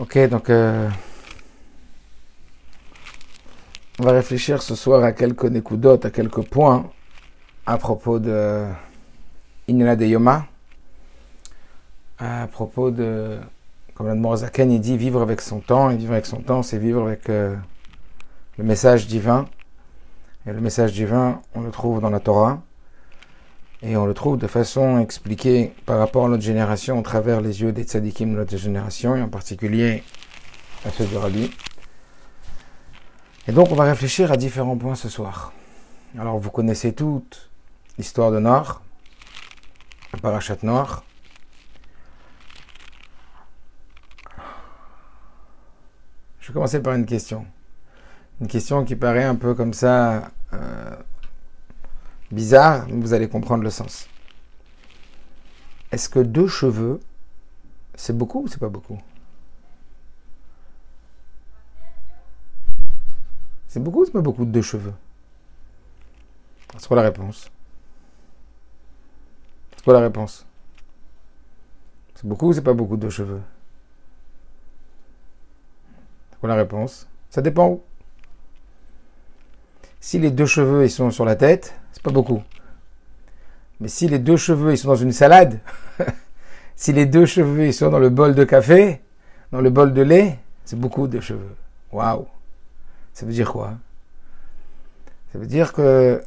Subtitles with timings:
[0.00, 0.88] Ok, donc euh,
[3.98, 6.88] on va réfléchir ce soir à quelques nécoudotes, à quelques points
[7.66, 8.64] à propos de
[9.66, 10.46] Inela de Yoma,
[12.18, 13.38] à propos de,
[13.94, 16.78] comme l'Admor Zaken il dit, vivre avec son temps, et vivre avec son temps, c'est
[16.78, 17.56] vivre avec euh,
[18.56, 19.46] le message divin.
[20.46, 22.62] Et le message divin, on le trouve dans la Torah.
[23.80, 27.62] Et on le trouve de façon expliquée par rapport à notre génération, au travers les
[27.62, 30.02] yeux des tzadikim de notre génération, et en particulier
[30.84, 31.50] à ceux du Rabbi.
[33.46, 35.52] Et donc on va réfléchir à différents points ce soir.
[36.18, 37.50] Alors vous connaissez toute
[37.98, 38.82] l'histoire de Noir,
[40.12, 41.04] le parachat Noir.
[46.40, 47.46] Je vais commencer par une question.
[48.40, 50.32] Une question qui paraît un peu comme ça...
[50.52, 50.96] Euh,
[52.30, 54.06] Bizarre, vous allez comprendre le sens.
[55.90, 57.00] Est-ce que deux cheveux,
[57.94, 59.00] c'est beaucoup ou c'est pas beaucoup?
[63.68, 64.94] C'est beaucoup ou c'est pas beaucoup de deux cheveux?
[66.76, 67.50] C'est quoi la réponse?
[69.76, 70.44] C'est quoi la réponse?
[72.14, 73.40] C'est beaucoup ou c'est pas beaucoup de deux cheveux?
[76.30, 77.06] C'est quoi la réponse?
[77.30, 77.82] Ça dépend où.
[80.00, 82.44] Si les deux cheveux sont sur la tête, c'est pas beaucoup.
[83.80, 85.58] Mais si les deux cheveux ils sont dans une salade,
[86.76, 89.02] si les deux cheveux ils sont dans le bol de café,
[89.50, 91.56] dans le bol de lait, c'est beaucoup de cheveux.
[91.90, 92.28] Waouh
[93.14, 93.72] Ça veut dire quoi?
[95.32, 96.22] Ça veut dire que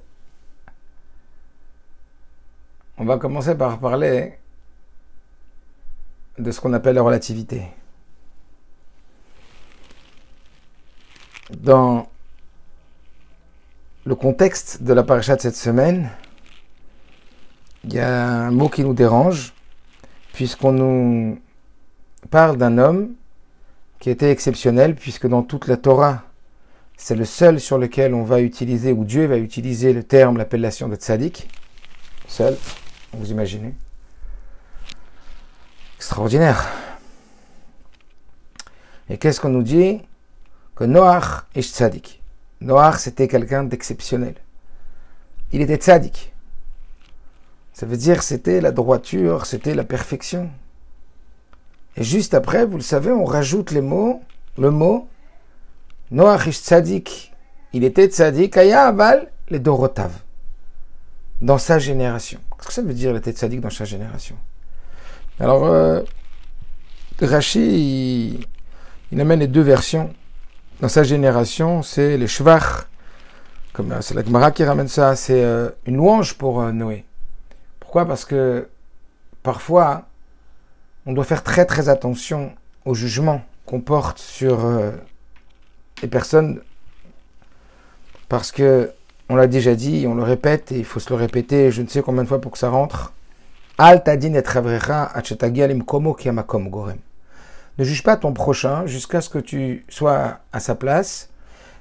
[2.97, 4.33] on va commencer par parler
[6.37, 7.63] de ce qu'on appelle la relativité.
[11.51, 12.09] Dans
[14.05, 16.09] le contexte de la paracha de cette semaine,
[17.83, 19.53] il y a un mot qui nous dérange,
[20.33, 21.39] puisqu'on nous
[22.29, 23.13] parle d'un homme
[23.99, 26.23] qui était exceptionnel, puisque dans toute la Torah,
[26.97, 30.87] c'est le seul sur lequel on va utiliser, ou Dieu va utiliser le terme, l'appellation
[30.87, 31.47] de tzaddik.
[32.27, 32.57] Seul,
[33.13, 33.75] vous imaginez.
[35.97, 36.67] Extraordinaire.
[39.09, 40.01] Et qu'est-ce qu'on nous dit?
[40.75, 42.20] Que Noach est tzaddik.
[42.61, 44.35] Noir, c'était quelqu'un d'exceptionnel.
[45.51, 46.31] Il était tzaddik.
[47.73, 50.49] Ça veut dire c'était la droiture, c'était la perfection.
[51.97, 54.21] Et juste après, vous le savez, on rajoute les mots,
[54.57, 55.07] le mot
[56.11, 57.33] Noach ish tzaddik.
[57.73, 60.11] Il était tzaddik, aya aval, les dorotav.
[61.41, 62.39] Dans sa génération.
[62.57, 64.35] Qu'est-ce que ça veut dire, il était tzaddik dans sa génération?
[65.39, 66.01] Alors, euh,
[67.19, 68.45] Rashi,
[69.11, 70.13] il amène les deux versions
[70.81, 72.87] dans sa génération, c'est les shvach,
[73.71, 77.05] comme c'est la Gemara qui ramène ça, c'est euh, une louange pour euh, Noé.
[77.79, 78.05] Pourquoi?
[78.07, 78.67] Parce que
[79.43, 80.07] parfois,
[81.05, 82.51] on doit faire très très attention
[82.85, 84.91] au jugement qu'on porte sur euh,
[86.01, 86.61] les personnes,
[88.27, 88.91] parce que
[89.29, 91.87] on l'a déjà dit, on le répète, et il faut se le répéter je ne
[91.87, 93.13] sais combien de fois pour que ça rentre.
[93.77, 94.43] Al tadin et
[96.69, 96.97] gorem.
[97.81, 101.29] Ne juge pas ton prochain jusqu'à ce que tu sois à sa place,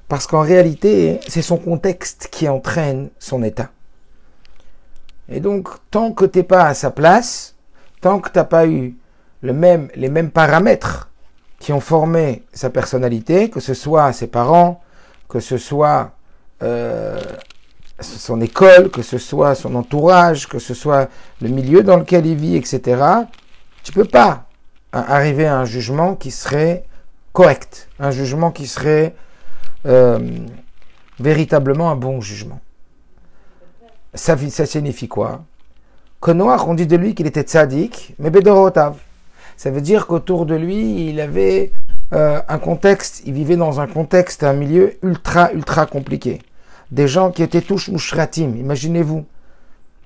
[0.08, 3.68] parce qu'en réalité, c'est son contexte qui entraîne son état.
[5.28, 7.54] Et donc, tant que tu n'es pas à sa place,
[8.00, 8.96] tant que tu n'as pas eu
[9.42, 11.10] les mêmes paramètres
[11.58, 14.80] qui ont formé sa personnalité, que ce soit ses parents,
[15.28, 16.12] que ce soit
[16.62, 17.20] euh,
[18.00, 21.10] son école, que ce soit son entourage, que ce soit
[21.42, 23.02] le milieu dans lequel il vit, etc.,
[23.82, 24.46] tu peux pas
[24.92, 26.84] arriver à un jugement qui serait
[27.32, 29.14] correct, un jugement qui serait
[29.86, 30.18] euh,
[31.18, 32.60] véritablement un bon jugement.
[34.14, 34.36] Ça,
[34.66, 35.42] signifie quoi?
[36.20, 38.96] Que on dit de lui qu'il était tzaddik, mais bedorotav.
[39.56, 41.70] Ça veut dire qu'autour de lui, il avait
[42.12, 46.40] euh, un contexte, il vivait dans un contexte, un milieu ultra, ultra compliqué.
[46.90, 49.24] Des gens qui étaient tous mouchratim, imaginez-vous.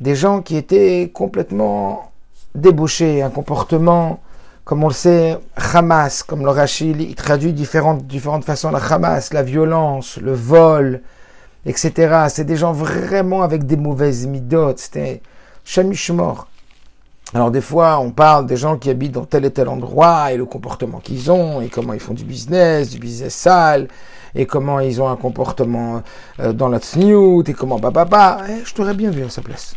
[0.01, 2.13] Des gens qui étaient complètement
[2.55, 4.21] débauchés, un comportement
[4.65, 9.33] comme on le sait, Hamas, comme le Rachid, il traduit différentes, différentes façons la Hamas,
[9.33, 11.03] la violence, le vol,
[11.67, 12.27] etc.
[12.29, 14.79] C'est des gens vraiment avec des mauvaises midotes.
[14.79, 15.21] C'était
[15.65, 16.49] chamichmor.
[17.35, 20.37] Alors des fois, on parle des gens qui habitent dans tel et tel endroit et
[20.37, 23.89] le comportement qu'ils ont et comment ils font du business, du business sale
[24.35, 26.03] et comment ils ont un comportement
[26.41, 28.39] euh, dans la tsniout et comment bah bah bah.
[28.49, 29.75] Eh, je t'aurais bien vu à sa place.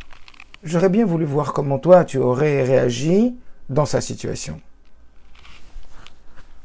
[0.63, 3.35] J'aurais bien voulu voir comment toi tu aurais réagi
[3.69, 4.59] dans sa situation.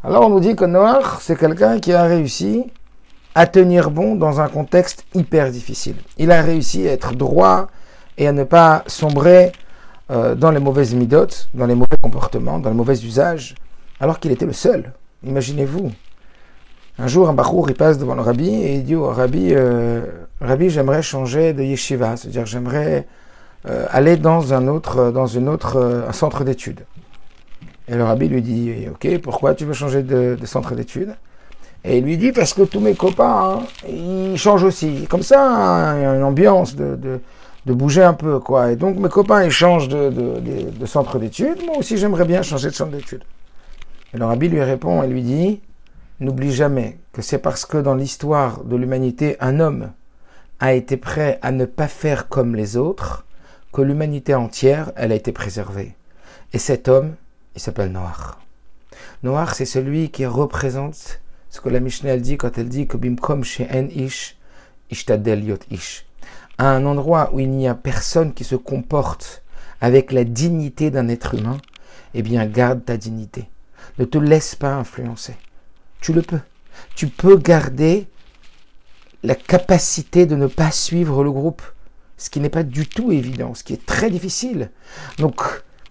[0.05, 2.65] Alors on nous dit que Noach, c'est quelqu'un qui a réussi
[3.37, 5.95] à tenir bon dans un contexte hyper difficile.
[6.19, 7.69] Il a réussi à être droit
[8.19, 9.53] et à ne pas sombrer
[10.11, 13.55] euh, dans les mauvaises midotes, dans les mauvais comportements, dans les mauvais usages,
[14.01, 14.93] alors qu'il était le seul.
[15.25, 15.93] Imaginez-vous.
[16.99, 20.05] Un jour, un bachour, il passe devant le rabbi et il dit au rabbi, euh,
[20.41, 23.07] rabbi, j'aimerais changer de yeshiva, c'est-à-dire j'aimerais
[23.69, 26.81] euh, aller dans un autre, dans une autre, euh, centre d'études.
[27.93, 31.15] Et le rabbi lui dit, ok, pourquoi tu veux changer de, centre d'études?
[31.85, 35.07] Et il lui dit, parce que tous mes copains, hein, ils changent aussi.
[35.11, 37.21] Comme ça, hein, il y a une ambiance de,
[37.67, 38.73] bouger un peu, quoi.
[38.73, 41.63] Et donc mes copains, ils changent de, de centre d'études.
[41.67, 43.25] Moi aussi, j'aimerais bien changer de centre d'études.
[44.15, 45.61] Et le rabbi lui répond et lui dit,
[46.19, 49.91] n'oublie jamais que c'est parce que dans l'histoire de l'humanité, un homme
[50.61, 53.27] a été prêt à ne pas faire comme les autres,
[53.71, 55.95] que l'humanité entière, elle a été préservée.
[56.55, 57.17] Et cet homme,
[57.55, 58.39] il s'appelle Noach.
[59.23, 61.21] Noach, c'est celui qui représente
[61.51, 64.37] ce que la Mishnah dit quand elle dit que bimkom she'en ish,
[64.91, 66.07] ishtadel yot ish.
[66.59, 69.43] À un endroit où il n'y a personne qui se comporte
[69.81, 71.59] avec la dignité d'un être humain,
[72.15, 73.49] eh bien garde ta dignité.
[73.99, 75.35] Ne te laisse pas influencer.
[76.01, 76.41] Tu le peux.
[76.95, 78.09] Tu peux garder
[79.23, 81.63] la capacité de ne pas suivre le groupe,
[82.17, 84.71] ce qui n'est pas du tout évident, ce qui est très difficile.
[85.19, 85.43] Donc,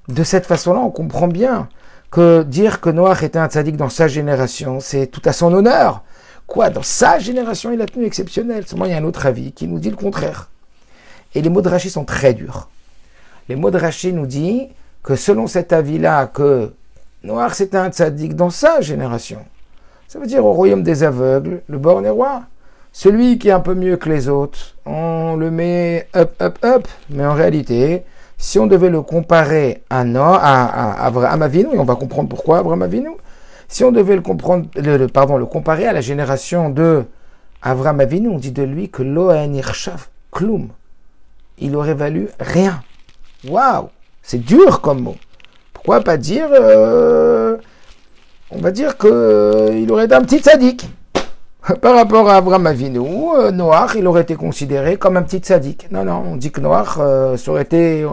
[0.08, 1.70] de cette façon-là, on comprend bien
[2.10, 6.04] que dire que Noach était un tzaddik dans sa génération, c'est tout à son honneur.
[6.48, 8.68] Quoi Dans sa génération, il a tenu exceptionnel.
[8.68, 10.50] Seulement, il y a un autre avis qui nous dit le contraire.
[11.34, 12.68] Et les mots de Rachid sont très durs.
[13.48, 14.68] Les mots de Rachid nous disent
[15.02, 16.74] que selon cet avis-là, que
[17.24, 19.46] Noir, c'était un tzaddik dans sa génération.
[20.08, 22.44] Ça veut dire au royaume des aveugles, le borné roi.
[22.92, 26.88] Celui qui est un peu mieux que les autres, on le met up, up, up.
[27.10, 28.04] Mais en réalité,
[28.42, 32.58] si on devait le comparer à, Noah, à, Abraham Avinu, et on va comprendre pourquoi
[32.58, 33.10] Abraham Avinu,
[33.68, 37.06] si on devait le, comprendre, le, pardon, le comparer à la génération de
[37.62, 40.70] Abraham Avinu, on dit de lui que Lohan Irshav Klum.
[41.60, 42.82] Il aurait valu rien.
[43.48, 43.90] Waouh!
[44.24, 45.18] C'est dur comme mot.
[45.72, 47.58] Pourquoi pas dire, euh,
[48.50, 50.90] on va dire qu'il euh, aurait été un petit sadique.
[51.82, 53.00] Par rapport à Abraham Avinu,
[53.36, 55.92] euh, Noir, il aurait été considéré comme un petit sadique.
[55.92, 56.96] Non, non, on dit que Noir,
[57.38, 58.08] ça aurait été,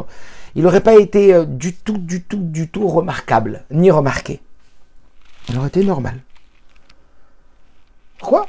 [0.55, 4.41] il n'aurait pas été du tout, du tout, du tout remarquable, ni remarqué.
[5.49, 6.21] Il aurait été normal.
[8.19, 8.47] Pourquoi?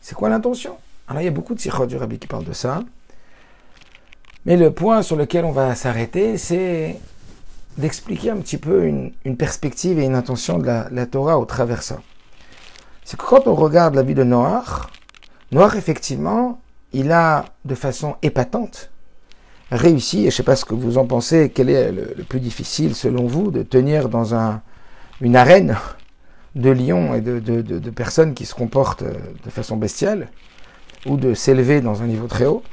[0.00, 0.76] C'est quoi l'intention?
[1.08, 2.82] Alors il y a beaucoup de sikhot du rabbi qui parlent de ça.
[4.44, 6.96] Mais le point sur lequel on va s'arrêter, c'est
[7.78, 12.00] d'expliquer un petit peu une, perspective et une intention de la, Torah au travers ça.
[13.06, 14.88] C'est que quand on regarde la vie de Noach,
[15.52, 16.58] Noach, effectivement,
[16.92, 18.90] il a, de façon épatante,
[19.70, 22.40] réussi, et je ne sais pas ce que vous en pensez, quel est le, plus
[22.40, 24.60] difficile selon vous, de tenir dans un,
[25.20, 25.76] une arène
[26.56, 30.26] de lions et de, de, personnes qui se comportent de façon bestiale,
[31.06, 32.64] ou de s'élever dans un niveau très haut.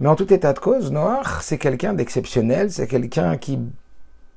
[0.00, 3.58] Mais en tout état de cause, Noach, c'est quelqu'un d'exceptionnel, c'est quelqu'un qui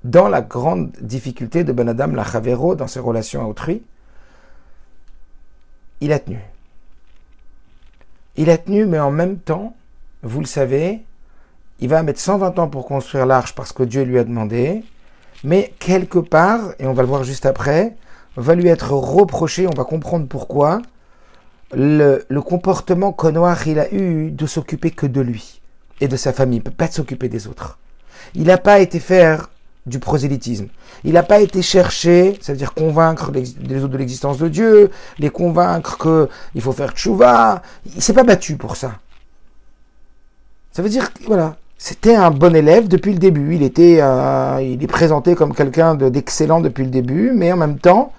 [0.03, 3.83] dans la grande difficulté de Ben Adam Lachavero dans ses relations à autrui,
[6.01, 6.39] il a tenu.
[8.35, 9.75] Il a tenu, mais en même temps,
[10.23, 11.03] vous le savez,
[11.79, 14.83] il va mettre 120 ans pour construire l'arche parce que Dieu lui a demandé,
[15.43, 17.95] mais quelque part, et on va le voir juste après,
[18.35, 20.81] va lui être reproché, on va comprendre pourquoi,
[21.73, 25.61] le, comportement qu'Onoir il a eu de s'occuper que de lui
[26.01, 27.79] et de sa famille, pas de s'occuper des autres.
[28.33, 29.49] Il n'a pas été faire
[29.85, 30.67] du prosélytisme.
[31.03, 35.97] Il n'a pas été cherché, c'est-à-dire convaincre les, autres de l'existence de Dieu, les convaincre
[36.53, 37.61] qu'il faut faire tchouva.
[37.95, 38.93] Il s'est pas battu pour ça.
[40.71, 43.55] Ça veut dire, voilà, c'était un bon élève depuis le début.
[43.55, 47.77] Il était, euh, il est présenté comme quelqu'un d'excellent depuis le début, mais en même
[47.77, 48.11] temps,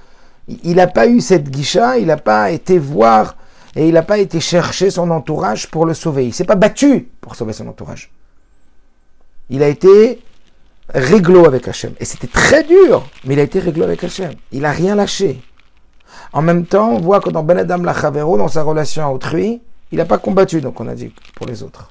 [0.62, 3.36] il n'a pas eu cette guicha, il n'a pas été voir
[3.74, 6.26] et il n'a pas été chercher son entourage pour le sauver.
[6.26, 8.12] Il s'est pas battu pour sauver son entourage.
[9.50, 10.20] Il a été
[10.94, 11.94] réglo avec Hachem.
[12.00, 14.32] Et c'était très dur, mais il a été réglo avec Hachem.
[14.52, 15.40] Il n'a rien lâché.
[16.32, 19.62] En même temps, on voit que dans Ben Adam Lachavero, dans sa relation à autrui,
[19.92, 21.90] il n'a pas combattu, donc on a dit, pour les autres.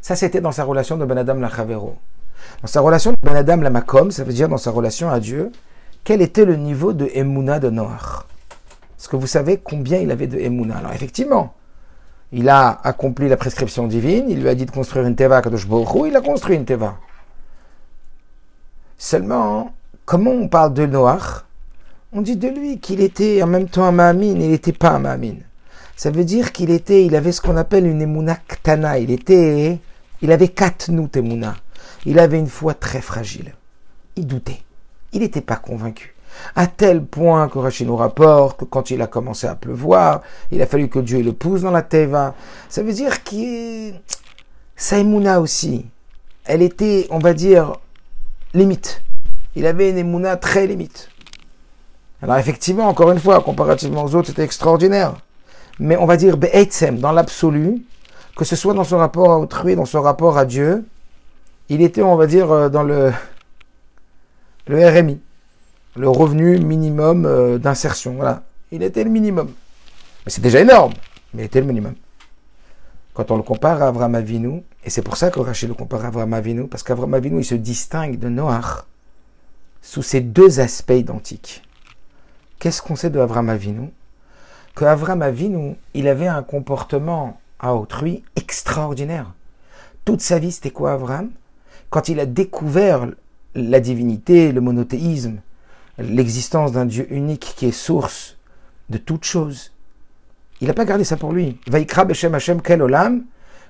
[0.00, 1.96] Ça, c'était dans sa relation de Ben Adam Lachavero.
[2.60, 5.50] Dans sa relation de Ben Adam Lamakom, ça veut dire dans sa relation à Dieu,
[6.04, 8.26] quel était le niveau de Emouna de Noach?
[8.98, 10.76] Est-ce que vous savez combien il avait de Emouna?
[10.78, 11.54] Alors effectivement,
[12.32, 15.66] il a accompli la prescription divine, il lui a dit de construire une teva Kadosh
[16.06, 16.98] il a construit une teva.
[18.98, 19.72] Seulement,
[20.04, 21.44] comment on parle de Noach?
[22.12, 25.00] On dit de lui qu'il était en même temps un Mahamine, il n'était pas un
[25.00, 25.42] Mahamine.
[25.96, 29.78] Ça veut dire qu'il était, il avait ce qu'on appelle une Emouna Ktana, il était,
[30.22, 31.56] il avait quatre nous Emouna.
[32.06, 33.54] Il avait une foi très fragile.
[34.16, 34.62] Il doutait.
[35.12, 36.13] Il n'était pas convaincu.
[36.56, 40.62] À tel point que Rachid nous rapporte que quand il a commencé à pleuvoir, il
[40.62, 42.34] a fallu que Dieu le pousse dans la teva.
[42.68, 44.00] Ça veut dire qu'il
[44.76, 45.86] Saïmouna aussi,
[46.44, 47.74] elle était, on va dire,
[48.52, 49.02] limite.
[49.56, 51.10] Il avait une émouna très limite.
[52.22, 55.14] Alors effectivement, encore une fois, comparativement aux autres, c'était extraordinaire.
[55.78, 57.82] Mais on va dire Be'etzem, dans l'absolu,
[58.36, 60.84] que ce soit dans son rapport à autrui, dans son rapport à Dieu,
[61.68, 63.12] il était, on va dire, euh, dans le,
[64.66, 65.20] le RMI,
[65.96, 68.14] le revenu minimum euh, d'insertion.
[68.14, 68.42] Voilà.
[68.72, 69.52] Il était le minimum.
[70.24, 70.92] Mais c'est déjà énorme,
[71.32, 71.94] mais il était le minimum.
[73.12, 76.04] Quand on le compare à Avram Avinu, et c'est pour ça que Rachid le compare
[76.04, 78.84] à Avram Avinu, parce qu'Avram Avinu, il se distingue de Noach
[79.82, 81.62] sous ces deux aspects identiques.
[82.58, 83.90] Qu'est-ce qu'on sait de Avram Avinu?
[84.74, 89.32] Que Avram Avinu, il avait un comportement à autrui extraordinaire.
[90.04, 91.30] Toute sa vie, c'était quoi Avram?
[91.90, 93.06] Quand il a découvert
[93.54, 95.36] la divinité, le monothéisme,
[95.98, 98.36] l'existence d'un Dieu unique qui est source
[98.90, 99.72] de toutes choses,
[100.60, 101.58] il n'a pas gardé ça pour lui.
[101.66, 103.24] Vaikra Beshem Hashem Kelolam,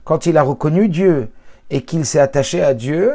[0.04, 1.30] quand il a reconnu Dieu
[1.70, 3.14] et qu'il s'est attaché à Dieu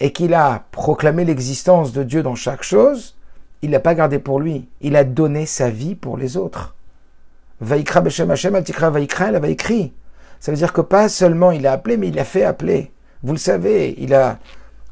[0.00, 3.16] et qu'il a proclamé l'existence de Dieu dans chaque chose,
[3.62, 4.68] il l'a pas gardé pour lui.
[4.80, 6.74] Il a donné sa vie pour les autres.
[7.60, 9.92] Vaikra Beshem Hashem, Altikra Vaikra, il avait écrit.
[10.40, 12.90] Ça veut dire que pas seulement il a appelé, mais il a fait appeler.
[13.22, 14.38] Vous le savez, il a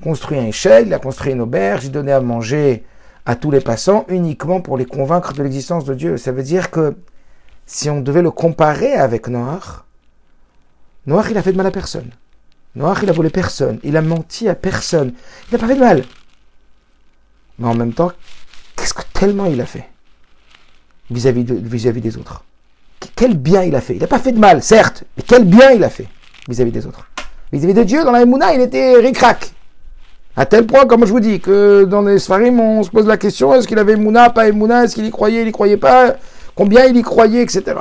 [0.02, 2.84] construit un échelle, il a construit une auberge, il donnait à manger
[3.30, 6.16] à tous les passants uniquement pour les convaincre de l'existence de Dieu.
[6.16, 6.96] Ça veut dire que
[7.64, 9.84] si on devait le comparer avec Noach,
[11.06, 12.10] Noach il a fait de mal à personne.
[12.74, 15.12] Noach il a volé personne, il a menti à personne,
[15.46, 16.04] il n'a pas fait de mal.
[17.60, 18.10] Mais en même temps,
[18.74, 19.88] qu'est-ce que tellement il a fait
[21.08, 22.42] vis-à-vis vis -vis des autres?
[23.14, 23.94] Quel bien il a fait?
[23.94, 26.08] Il n'a pas fait de mal, certes, mais quel bien il a fait
[26.48, 27.06] vis-à-vis des autres?
[27.52, 29.52] Vis-à-vis de Dieu, dans la Emouna, il était ricrac.
[30.40, 33.18] À tel point, comme je vous dis, que dans les Sfarim, on se pose la
[33.18, 36.14] question est-ce qu'il avait Emouna, pas Emouna Est-ce qu'il y croyait, il y croyait pas
[36.54, 37.76] Combien il y croyait, etc.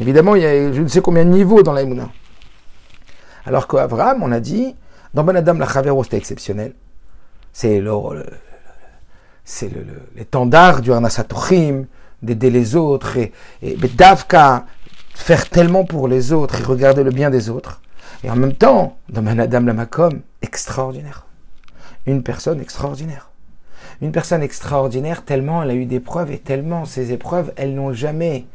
[0.00, 2.08] Évidemment, il y a je ne sais combien de niveaux dans la Emouna.
[3.46, 4.74] Alors qu'Abraham, on a dit,
[5.14, 6.74] dans Ben Adam, la Chavero, c'était exceptionnel.
[7.52, 7.92] C'est le,
[9.44, 9.70] c'est
[10.16, 11.84] l'étendard du Arnasatochim,
[12.20, 13.32] d'aider les autres, et,
[13.62, 14.66] et Davka,
[15.14, 17.80] faire tellement pour les autres et regarder le bien des autres.
[18.24, 21.23] Et en même temps, dans Adam Lamakom, extraordinaire.
[22.06, 23.30] Une personne extraordinaire.
[24.00, 27.92] Une personne extraordinaire tellement elle a eu des preuves et tellement ces épreuves, elles n'ont
[27.92, 28.46] jamais,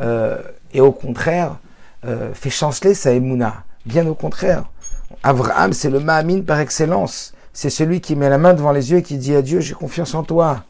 [0.00, 0.40] euh,
[0.72, 1.58] et au contraire,
[2.04, 3.64] euh, fait chanceler sa émouna.
[3.86, 4.64] Bien au contraire.
[5.22, 7.32] Abraham, c'est le Mahamine par excellence.
[7.52, 9.74] C'est celui qui met la main devant les yeux et qui dit à Dieu, j'ai
[9.74, 10.64] confiance en toi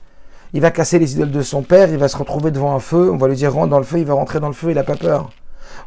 [0.52, 3.10] il va casser les idoles de son père, il va se retrouver devant un feu,
[3.12, 4.74] on va lui dire rentre dans le feu, il va rentrer dans le feu, il
[4.74, 5.30] n'a pas peur.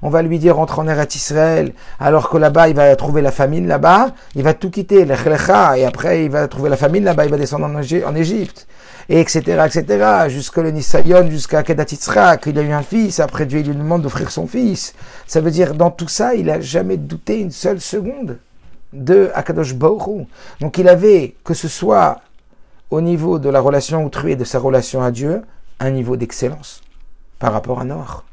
[0.02, 3.32] On va lui dire rentre en Eretz Israël, alors que là-bas il va trouver la
[3.32, 7.32] famine là-bas, il va tout quitter, et après il va trouver la famine là-bas, il
[7.32, 8.68] va descendre en Égypte,
[9.10, 11.86] et etc., etc., jusqu'à le Nisayon, jusqu'à Kedat
[12.38, 14.94] qu'il a eu un fils, après Dieu lui demande d'offrir son fils.
[15.26, 18.38] Ça veut dire, dans tout ça, il n'a jamais douté une seule seconde
[18.94, 20.28] de Akadosh Baruch
[20.62, 22.22] Donc il avait, que ce soit
[22.90, 25.44] au niveau de la relation autrui et de sa relation à Dieu,
[25.80, 26.82] un niveau d'excellence
[27.40, 28.24] par rapport à Noach.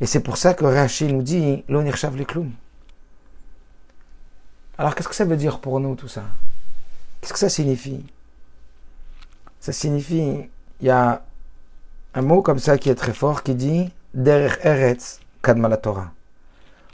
[0.00, 2.26] Et c'est pour ça que Rachid nous dit l'onirshav les
[4.78, 6.24] Alors qu'est-ce que ça veut dire pour nous tout ça?
[7.20, 8.04] Qu'est-ce que ça signifie?
[9.60, 10.48] Ça signifie,
[10.80, 11.22] il y a
[12.14, 16.12] un mot comme ça qui est très fort qui dit Der Eretz Kadma la Torah.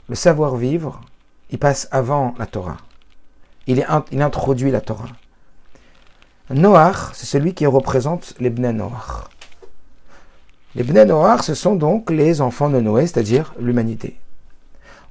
[0.09, 1.01] Le savoir-vivre,
[1.49, 2.77] il passe avant la Torah.
[3.67, 5.09] Il, est, il introduit la Torah.
[6.49, 9.29] Noach, c'est celui qui représente les Bnei Noach.
[10.75, 14.17] Les Bnei Noach, ce sont donc les enfants de Noé, c'est-à-dire l'humanité.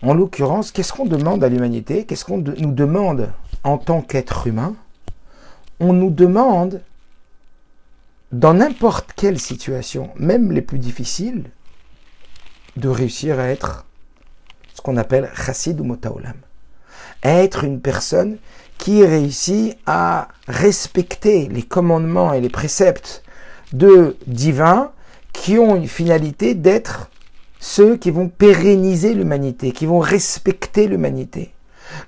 [0.02, 2.04] En l'occurrence, qu'est-ce qu'on demande à l'humanité?
[2.04, 3.30] Qu'est-ce qu'on nous demande
[3.62, 4.74] en tant qu'être humain?
[5.78, 6.80] On nous demande,
[8.32, 11.44] dans n'importe quelle situation, même les plus difficiles,
[12.76, 13.86] de réussir à être
[14.74, 16.34] ce qu'on appelle chassid ou motaolam.
[17.22, 18.38] Être une personne
[18.78, 23.22] qui réussit à respecter les commandements et les préceptes
[23.72, 24.90] de divins
[25.32, 27.10] qui ont une finalité d'être
[27.60, 31.52] ceux qui vont pérenniser l'humanité, qui vont respecter l'humanité.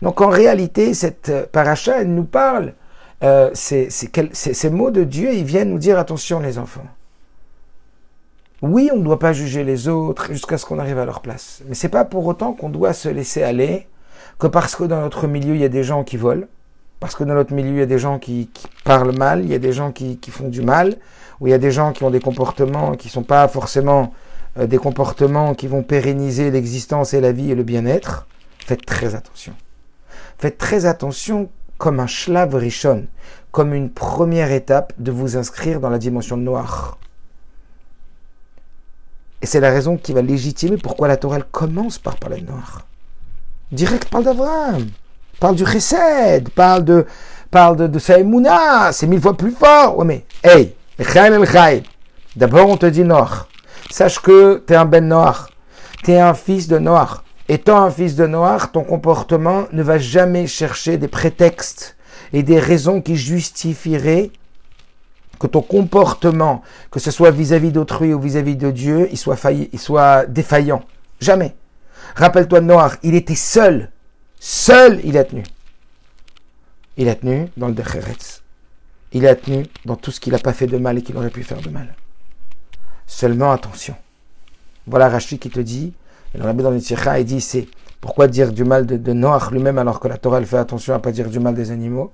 [0.03, 2.75] Donc en réalité, cette paracha, elle nous parle,
[3.23, 6.87] euh, ces, ces mots de Dieu, ils viennent nous dire attention les enfants.
[8.63, 11.63] Oui, on ne doit pas juger les autres jusqu'à ce qu'on arrive à leur place.
[11.69, 13.87] Mais c'est pas pour autant qu'on doit se laisser aller
[14.39, 16.47] que parce que dans notre milieu, il y a des gens qui volent,
[17.05, 18.49] parce que dans notre milieu, il y a des gens qui,
[18.83, 20.97] parlent mal, il y a des gens qui, font du mal,
[21.39, 24.15] ou il y a des gens qui ont des comportements qui ne sont pas forcément
[24.59, 28.27] euh, des comportements qui vont pérenniser l'existence et la vie et le bien-être.
[28.59, 29.53] Faites très attention.
[30.39, 32.59] Faites très attention comme un shlav
[33.53, 36.97] comme une première étape de vous inscrire dans la dimension noire.
[39.43, 42.87] Et c'est la raison qui va légitimer pourquoi la Torah commence par parler de noir.
[43.73, 44.87] Direct parle d'Abraham
[45.41, 47.07] parle du chesed, parle de,
[47.51, 48.23] parle de, de c'est
[49.07, 49.99] mille fois plus fort.
[49.99, 50.75] Ouais, mais, hey,
[52.37, 53.47] D'abord, on te dit Noach.
[53.91, 55.49] Sache que tu es un ben Noach.
[56.03, 57.23] Tu es un fils de Noach.
[57.49, 61.97] Étant un fils de Noach, ton comportement ne va jamais chercher des prétextes
[62.33, 64.31] et des raisons qui justifieraient
[65.39, 69.69] que ton comportement, que ce soit vis-à-vis d'autrui ou vis-à-vis de Dieu, il soit, failli,
[69.73, 70.83] il soit défaillant.
[71.21, 71.55] Jamais.
[72.17, 73.91] Rappelle-toi de Noach, il était seul.
[74.47, 75.43] Seul, il a tenu.
[76.99, 78.43] Il a tenu dans le Decheretz.
[79.13, 81.31] Il a tenu dans tout ce qu'il n'a pas fait de mal et qu'il aurait
[81.31, 81.97] pu faire de mal.
[83.07, 83.97] Seulement attention.
[84.87, 85.95] Voilà Rachid qui te dit,
[86.35, 87.67] et le dans le Tircha, il dit c'est
[88.03, 91.11] pourquoi dire du mal de, Noach lui-même alors que la Torah fait attention à pas
[91.11, 92.13] dire du mal des animaux?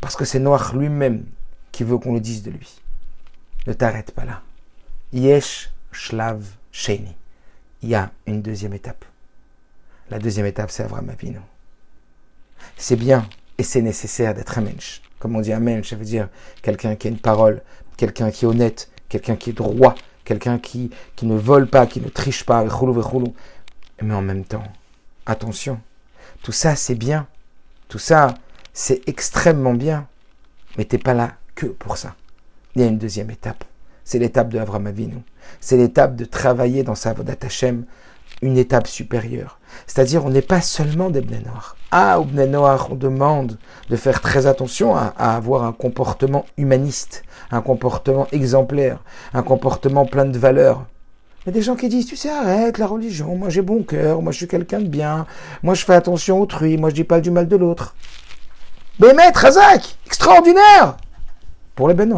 [0.00, 1.24] Parce que c'est Noach lui-même
[1.72, 2.80] qui veut qu'on le dise de lui.
[3.66, 4.42] Ne t'arrête pas là.
[5.12, 7.16] Yesh Shlav Sheni.
[7.82, 9.04] Il y a une deuxième étape.
[10.10, 11.40] La deuxième étape, c'est Avram Avinu.
[12.76, 13.26] C'est bien
[13.58, 15.02] et c'est nécessaire d'être un mensch.
[15.18, 16.28] Comme on dit un mensch, ça veut dire
[16.62, 17.62] quelqu'un qui a une parole,
[17.96, 22.00] quelqu'un qui est honnête, quelqu'un qui est droit, quelqu'un qui, qui ne vole pas, qui
[22.00, 22.64] ne triche pas,
[24.02, 24.64] mais en même temps,
[25.26, 25.80] attention,
[26.42, 27.26] tout ça c'est bien,
[27.88, 28.34] tout ça
[28.72, 30.08] c'est extrêmement bien,
[30.76, 32.16] mais t'es pas là que pour ça.
[32.74, 33.64] Il y a une deuxième étape,
[34.04, 35.18] c'est l'étape de Avram Avinu,
[35.60, 37.84] c'est l'étape de travailler dans sa Vodat Hashem,
[38.40, 39.58] une étape supérieure.
[39.86, 41.76] C'est-à-dire, on n'est pas seulement des Bnei Noirs.
[41.90, 43.58] Ah, au Bnei Noirs, on demande
[43.90, 48.98] de faire très attention à, avoir un comportement humaniste, un comportement exemplaire,
[49.34, 50.86] un comportement plein de valeurs.
[51.44, 53.82] Il y a des gens qui disent, tu sais, arrête la religion, moi j'ai bon
[53.82, 55.26] cœur, moi je suis quelqu'un de bien,
[55.62, 57.94] moi je fais attention au autrui, moi je dis pas du mal de l'autre.
[58.98, 60.96] Bémet, Razak, extraordinaire
[61.74, 62.14] Pour les Ben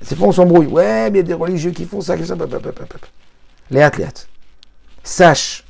[0.00, 0.66] C'est pas on s'embrouille.
[0.66, 2.34] Ouais, mais il y a des religieux qui font ça, qui ça.
[3.70, 4.28] Les athlètes.
[5.02, 5.64] Sache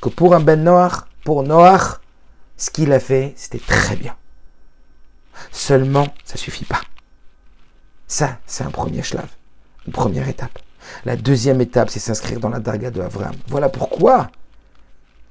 [0.00, 2.00] que pour un Ben Noach, pour Noach,
[2.56, 4.14] ce qu'il a fait, c'était très bien.
[5.50, 6.80] Seulement, ça suffit pas.
[8.06, 9.30] Ça, c'est un premier schlave,
[9.86, 10.58] une première étape.
[11.04, 13.34] La deuxième étape, c'est s'inscrire dans la darga de Avram.
[13.48, 14.30] Voilà pourquoi,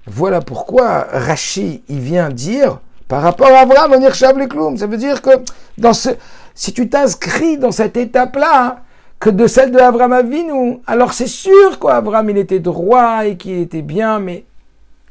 [0.08, 5.22] voilà pourquoi Rashi, il vient dire, par rapport à Avram, on y Ça veut dire
[5.22, 5.30] que
[5.78, 6.10] dans ce,
[6.56, 8.84] si tu t'inscris dans cette étape-là,
[9.22, 13.60] que de celle de Avram Avinu, alors c'est sûr qu'Avram, il était droit et qu'il
[13.60, 14.46] était bien, mais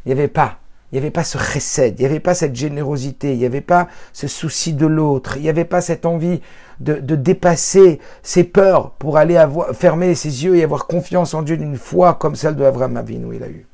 [0.05, 0.57] il n'y avait pas.
[0.91, 3.61] Il n'y avait pas ce recède, il n'y avait pas cette générosité, il n'y avait
[3.61, 6.41] pas ce souci de l'autre, il n'y avait pas cette envie
[6.81, 9.41] de, dépasser ses peurs pour aller
[9.75, 13.37] fermer ses yeux et avoir confiance en Dieu d'une foi comme celle de Avram Avinu
[13.37, 13.65] il a eu.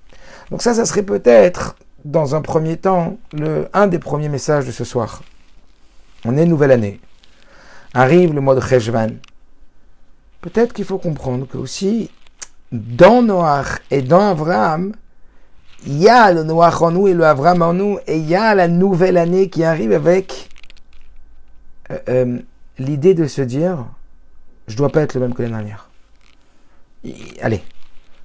[0.50, 4.72] Donc ça, ça serait peut-être, dans un premier temps, le, un des premiers messages de
[4.72, 5.22] ce soir.
[6.26, 7.00] On est nouvelle année.
[7.94, 9.12] Arrive le mois de Cheshvan.
[10.40, 12.10] Peut-être qu'il faut comprendre que aussi,
[12.72, 14.92] dans Noach et dans Avram,
[15.86, 18.34] il y a le Noach en nous et le Avram en nous, et il y
[18.34, 20.48] a la nouvelle année qui arrive avec
[21.90, 22.38] euh, euh,
[22.78, 23.86] l'idée de se dire,
[24.66, 25.90] je dois pas être le même que l'année dernière.
[27.40, 27.62] allez,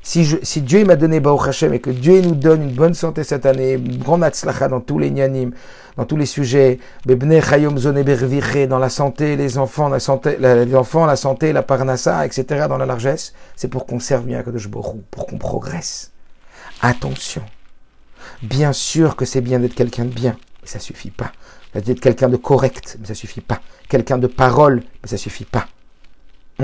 [0.03, 2.93] si, je, si Dieu m'a donné Baruch Hashem et que Dieu nous donne une bonne
[2.93, 4.21] santé cette année, une grande
[4.69, 5.51] dans tous les nyanim,
[5.95, 11.53] dans tous les sujets, dans la santé, les enfants, la santé, les enfants, la santé,
[11.53, 16.11] la parnassa, etc., dans la largesse, c'est pour qu'on serve bien Kadosh pour qu'on progresse.
[16.81, 17.43] Attention.
[18.41, 21.31] Bien sûr que c'est bien d'être quelqu'un de bien, mais ça suffit pas.
[21.75, 23.61] D'être quelqu'un de correct, mais ça suffit pas.
[23.87, 25.67] Quelqu'un de parole, mais ça suffit pas.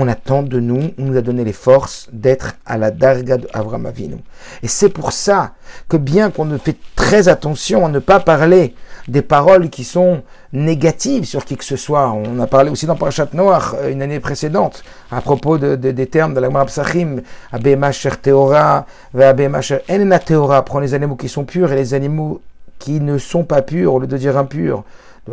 [0.00, 3.84] On attend de nous, on nous a donné les forces d'être à la darga d'Avram
[3.84, 4.18] Avinu.
[4.62, 5.54] Et c'est pour ça
[5.88, 8.76] que bien qu'on ne fait très attention à ne pas parler
[9.08, 12.12] des paroles qui sont négatives sur qui que ce soit.
[12.12, 16.06] On a parlé aussi dans Parashat Noach euh, une année précédente à propos de, des
[16.06, 17.16] termes de la Gemara Psachim,
[17.50, 18.86] Abema Sher Teora,
[19.18, 22.40] Abema Sher Enena Teora, prend les animaux qui sont purs et les animaux
[22.78, 24.84] qui ne sont pas purs au lieu de dire impurs.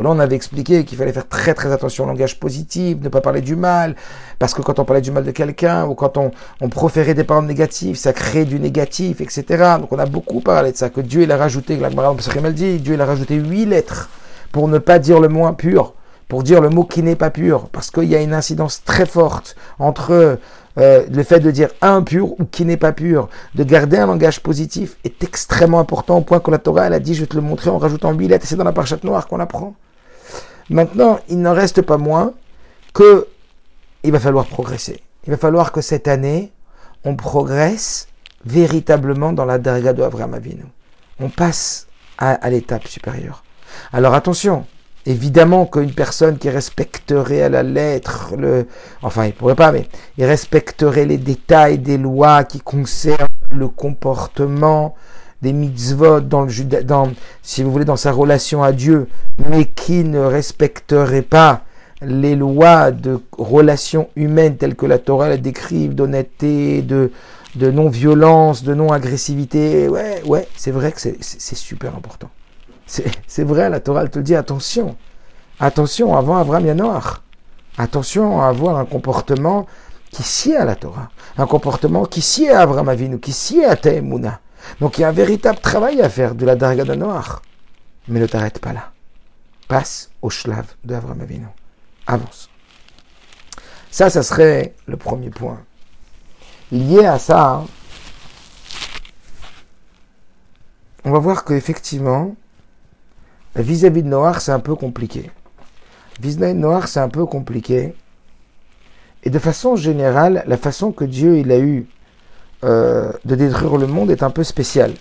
[0.01, 3.21] Là, on avait expliqué qu'il fallait faire très très attention au langage positif, ne pas
[3.21, 3.95] parler du mal,
[4.39, 6.31] parce que quand on parlait du mal de quelqu'un, ou quand on,
[6.61, 9.43] on proférait des paroles négatives, ça crée du négatif, etc.
[9.79, 11.89] Donc on a beaucoup parlé de ça, que Dieu il a rajouté, la
[12.51, 14.09] dit, Dieu il a rajouté huit lettres
[14.51, 15.93] pour ne pas dire le mot impur,
[16.27, 19.05] pour dire le mot qui n'est pas pur, parce qu'il y a une incidence très
[19.05, 20.39] forte entre
[20.77, 24.41] euh, le fait de dire impur ou qui n'est pas pur, de garder un langage
[24.41, 27.35] positif est extrêmement important au point que la Torah elle a dit, je vais te
[27.35, 29.73] le montrer en rajoutant huit lettres, et c'est dans la parchate noire qu'on apprend.
[30.69, 32.33] Maintenant, il n'en reste pas moins
[32.93, 33.27] que
[34.03, 35.01] il va falloir progresser.
[35.25, 36.51] Il va falloir que cette année,
[37.03, 38.07] on progresse
[38.45, 40.65] véritablement dans la darga de Avraham Avinu.
[41.19, 43.43] On passe à, l'étape supérieure.
[43.91, 44.65] Alors attention,
[45.05, 48.67] évidemment qu'une personne qui respecterait à la lettre le,
[49.01, 54.95] enfin il pourrait pas, mais il respecterait les détails des lois qui concernent le comportement
[55.45, 57.11] des mitzvot dans le dans,
[57.43, 59.07] si vous voulez, dans sa relation à Dieu,
[59.47, 61.61] mais qui ne respecterait pas
[62.01, 67.11] les lois de relations humaines telles que la Torah la décrive, d'honnêteté, de,
[67.55, 72.29] de non-violence, de non-agressivité, ouais, ouais, c'est vrai que c'est super important.
[72.87, 74.95] C'est vrai, la Torah te dit attention,
[75.59, 77.21] attention avant Abraham Yanoach.
[77.77, 79.67] Attention à avoir un comportement
[80.09, 83.75] qui sied à la Torah, un comportement qui sied à Abraham Avinu, qui sied à
[83.75, 84.39] Taemuna.
[84.79, 87.41] Donc il y a un véritable travail à faire de la Darga Noach.
[88.07, 88.91] Mais ne t'arrête pas là.
[89.67, 91.47] Passe au shlav de Avinu.
[92.07, 92.49] Avance.
[93.89, 95.59] Ça, ça serait le premier point.
[96.71, 97.63] Lié à ça,
[101.03, 102.35] on va voir qu'effectivement,
[103.55, 105.31] vis-à-vis de Noir, c'est un peu compliqué.
[106.19, 107.95] Vis-à-vis de Noir, c'est un peu compliqué.
[109.23, 111.87] Et de façon générale, la façon que Dieu il a eu
[112.63, 114.93] euh, de détruire le monde est un peu spéciale.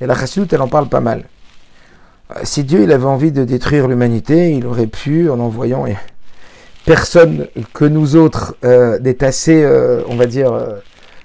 [0.00, 1.24] Et la Chassidoute, elle en parle pas mal.
[2.30, 5.84] Euh, si Dieu il avait envie de détruire l'humanité, il aurait pu, en envoyant
[6.84, 10.52] personne que nous autres euh, assez, euh, on va dire,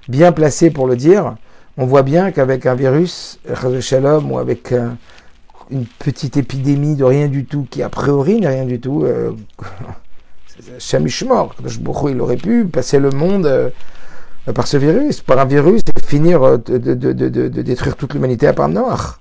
[0.07, 1.35] bien placés pour le dire,
[1.77, 3.39] on voit bien qu'avec un virus,
[3.81, 4.73] Shalom, ou avec
[5.71, 9.31] une petite épidémie de rien du tout, qui a priori n'est rien du tout, euh,
[10.79, 11.55] Shamishmor,
[12.09, 13.71] il aurait pu passer le monde
[14.53, 18.69] par ce virus, par un virus, et finir euh, de, détruire toute l'humanité à part
[18.69, 19.19] Noir.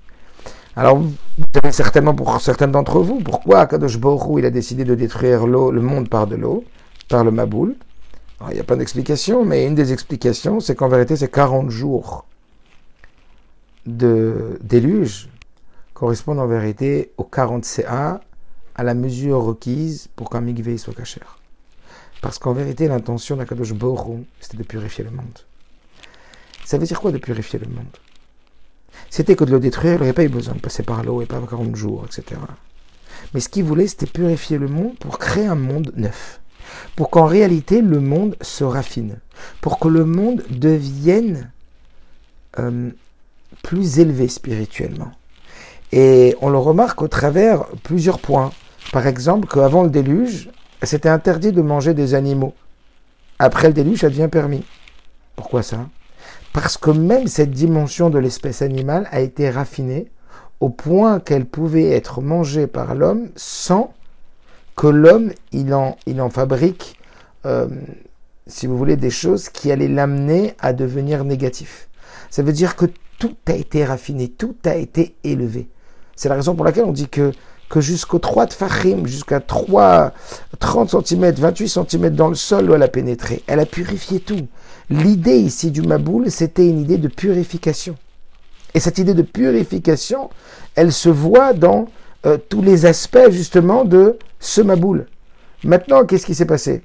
[0.75, 1.13] Alors, vous
[1.53, 5.81] savez certainement pour certains d'entre vous, pourquoi Kadosh Borou, il a décidé de détruire le
[5.81, 6.65] monde par de l'eau,
[7.07, 7.75] par le Maboul.
[8.49, 12.25] il n'y a pas d'explication, mais une des explications, c'est qu'en vérité, c'est 40 jours
[13.85, 15.29] de déluge
[15.93, 18.19] correspondent en vérité aux 40 CA,
[18.75, 21.21] à la mesure requise pour qu'un migvé soit caché.
[22.25, 25.37] Parce qu'en vérité, l'intention d'Akadosh Borou, c'était de purifier le monde.
[26.65, 27.85] Ça veut dire quoi de purifier le monde?
[29.11, 31.27] C'était que de le détruire, il n'aurait pas eu besoin de passer par l'eau et
[31.27, 32.41] pas 40 jours, etc.
[33.35, 36.41] Mais ce qu'il voulait, c'était purifier le monde pour créer un monde neuf.
[36.95, 39.19] Pour qu'en réalité, le monde se raffine.
[39.61, 41.51] Pour que le monde devienne
[42.57, 42.89] euh,
[43.61, 45.11] plus élevé spirituellement.
[45.91, 48.49] Et on le remarque au travers plusieurs points.
[48.91, 50.49] Par exemple, qu'avant le déluge,
[50.85, 52.53] c'était interdit de manger des animaux.
[53.39, 54.63] Après le déluge, ça devient permis.
[55.35, 55.87] Pourquoi ça?
[56.53, 60.09] Parce que même cette dimension de l'espèce animale a été raffinée
[60.59, 63.93] au point qu'elle pouvait être mangée par l'homme sans
[64.75, 66.97] que l'homme il en, fabrique,
[67.45, 67.67] euh,
[68.47, 71.89] si vous voulez, des choses qui allaient l'amener à devenir négatif.
[72.29, 72.85] Ça veut dire que
[73.19, 75.69] tout a été raffiné, tout a été élevé.
[76.15, 77.31] C'est la raison pour laquelle on dit que,
[77.69, 80.11] que jusqu'aux 3 Fahim, jusqu'à 3,
[80.59, 83.43] 30 cm, 28 cm dans le sol, elle a pénétré.
[83.47, 84.47] Elle a purifié tout.
[84.89, 87.95] L'idée ici du Maboul, c'était une idée de purification.
[88.73, 90.29] Et cette idée de purification,
[90.75, 91.87] elle se voit dans
[92.25, 95.07] euh, tous les aspects justement de ce Maboul.
[95.63, 96.83] Maintenant, qu'est-ce qui s'est passé?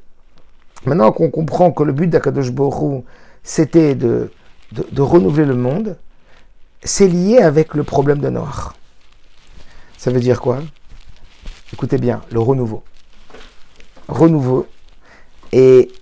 [0.86, 3.04] Maintenant qu'on comprend que le but d'Akadosh Borou,
[3.42, 4.30] c'était de,
[4.72, 5.96] de, de renouveler le monde,
[6.82, 8.74] c'est lié avec le problème de Noir.
[10.00, 10.62] Ça veut dire quoi?
[11.74, 12.82] Écoutez bien, le renouveau.
[14.08, 14.66] Renouveau.
[15.52, 15.92] Et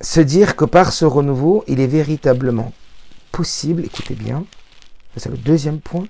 [0.00, 2.72] se dire que par ce renouveau, il est véritablement
[3.30, 4.44] possible, écoutez bien,
[5.16, 6.08] c'est le deuxième point.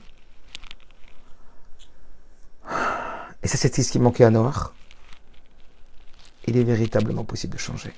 [3.42, 4.72] Et ça, c'était ce qui manquait à Noir.
[6.46, 7.92] Il est véritablement possible de changer.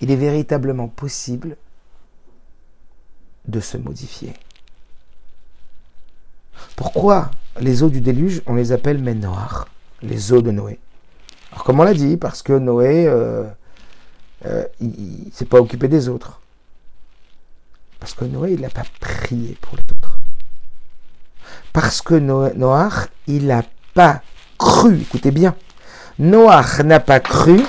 [0.00, 1.56] Il est véritablement possible
[3.46, 4.34] de se modifier.
[6.76, 9.68] Pourquoi les eaux du déluge, on les appelle Ménoir,
[10.02, 10.78] les eaux de Noé?
[11.52, 13.44] Alors, comme on l'a dit, parce que Noé, euh,
[14.46, 16.40] euh, il ne s'est pas occupé des autres.
[17.98, 20.20] Parce que Noé, il n'a pas prié pour les autres.
[21.72, 23.62] Parce que Noach, il n'a
[23.94, 24.22] pas
[24.58, 25.54] cru, écoutez bien,
[26.18, 27.60] Noach n'a pas cru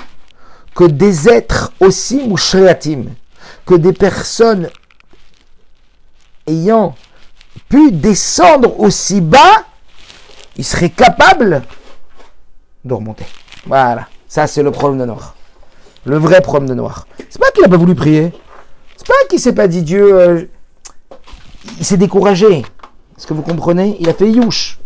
[0.76, 3.06] que des êtres aussi mouchréatim,
[3.66, 4.70] que des personnes
[6.48, 6.96] ayant
[7.72, 9.66] pu descendre aussi bas,
[10.58, 11.64] il serait capable
[12.84, 13.26] de remonter.
[13.66, 14.08] Voilà.
[14.28, 15.36] Ça, c'est le problème de Noir.
[16.06, 17.08] Le vrai problème de Noir.
[17.30, 18.34] C'est pas qu'il n'a pas voulu prier.
[18.98, 20.14] C'est pas qu'il s'est pas dit Dieu.
[20.14, 20.46] Euh,
[21.80, 22.60] il s'est découragé.
[23.18, 23.96] Est-ce que vous comprenez?
[24.00, 24.78] Il a fait youch.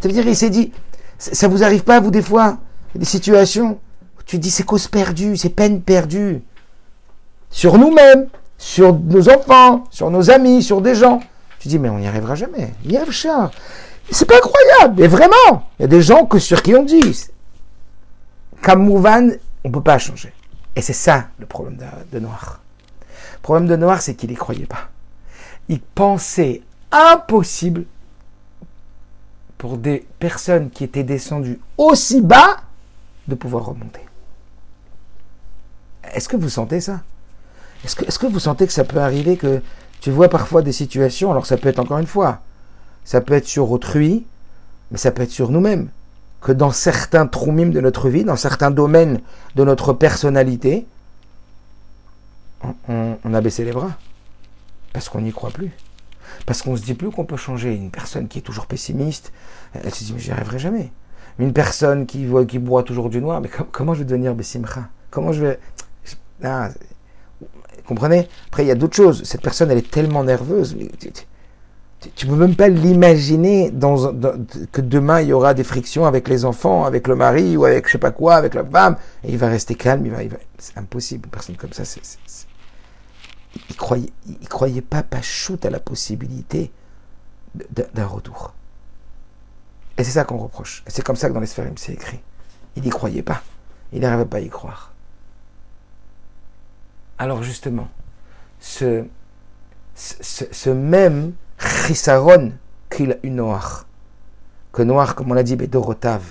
[0.00, 0.72] Ça veut dire il s'est dit
[1.18, 2.58] ça vous arrive pas, vous, des fois
[2.94, 3.78] Des situations
[4.18, 6.42] où tu dis c'est cause perdue, c'est peine perdue.
[7.50, 8.26] Sur nous-mêmes,
[8.58, 11.20] sur nos enfants, sur nos amis, sur des gens.
[11.64, 12.74] Tu dis, mais on n'y arrivera jamais.
[12.84, 13.50] Yavcha.
[14.10, 15.70] C'est pas incroyable, mais vraiment.
[15.78, 17.24] Il y a des gens que sur qui on dit.
[18.60, 19.30] Kamouvan,
[19.64, 20.34] on ne peut pas changer.
[20.76, 21.78] Et c'est ça le problème
[22.12, 22.60] de, Noir.
[23.32, 24.90] Le problème de Noir, c'est qu'il n'y croyait pas.
[25.70, 26.60] Il pensait
[26.92, 27.86] impossible
[29.56, 32.58] pour des personnes qui étaient descendues aussi bas
[33.26, 34.04] de pouvoir remonter.
[36.12, 37.00] Est-ce que vous sentez ça?
[37.86, 39.62] Est-ce que, est que vous sentez que ça peut arriver que
[40.04, 42.42] tu vois parfois des situations, alors ça peut être encore une fois,
[43.04, 44.26] ça peut être sur autrui,
[44.90, 45.88] mais ça peut être sur nous-mêmes,
[46.42, 49.22] que dans certains troumim de notre vie, dans certains domaines
[49.54, 50.86] de notre personnalité,
[52.86, 53.92] on, a baissé les bras,
[54.92, 55.70] parce qu'on n'y croit plus.
[56.44, 57.74] Parce qu'on se dit plus qu'on peut changer.
[57.74, 59.32] Une personne qui est toujours pessimiste,
[59.72, 60.92] elle se dit mais j'y arriverai jamais.
[61.38, 64.86] Une personne qui, qui boit toujours du noir, mais comment je vais devenir Bessimcha?
[65.10, 65.60] Comment je vais...
[66.42, 66.68] Ah,
[67.86, 68.28] comprenez?
[68.48, 69.22] Après, il y a d'autres choses.
[69.24, 70.74] Cette personne, elle est tellement nerveuse.
[70.76, 70.88] Mais
[72.14, 73.72] tu, ne peux même pas l'imaginer
[74.72, 77.86] que demain, il y aura des frictions avec les enfants, avec le mari, ou avec
[77.86, 78.96] je sais pas quoi, avec la femme.
[79.22, 80.04] Et il va rester calme.
[80.06, 80.18] Il va,
[80.58, 81.26] c'est impossible.
[81.26, 81.84] Une personne comme ça,
[83.68, 84.10] il croyait,
[84.48, 86.72] croyait pas pas shoot à la possibilité
[87.54, 88.52] d'un retour.
[89.96, 90.82] Et c'est ça qu'on reproche.
[90.88, 92.20] C'est comme ça que dans les sphères, c'est écrit.
[92.76, 93.42] Il n'y croyait pas.
[93.92, 94.93] Il n'arrivait pas à y croire.
[97.18, 97.88] Alors justement,
[98.60, 99.04] ce,
[100.68, 102.52] même chisaron
[102.90, 103.86] qu'il a eu Noir,
[104.72, 106.22] que Noir, comme on l'a dit, Bedorotav,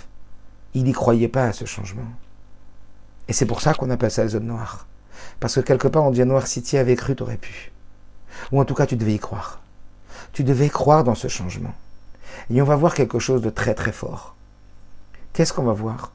[0.74, 2.08] il n'y croyait pas à ce changement.
[3.28, 4.88] Et c'est pour ça qu'on appelle ça la zone noire.
[5.40, 7.72] Parce que quelque part, on dit noir, si tu y avais cru, tu aurais pu.
[8.52, 9.62] Ou en tout cas, tu devais y croire.
[10.34, 11.74] Tu devais croire dans ce changement.
[12.50, 14.36] Et on va voir quelque chose de très très fort.
[15.32, 16.12] Qu'est-ce qu'on va voir?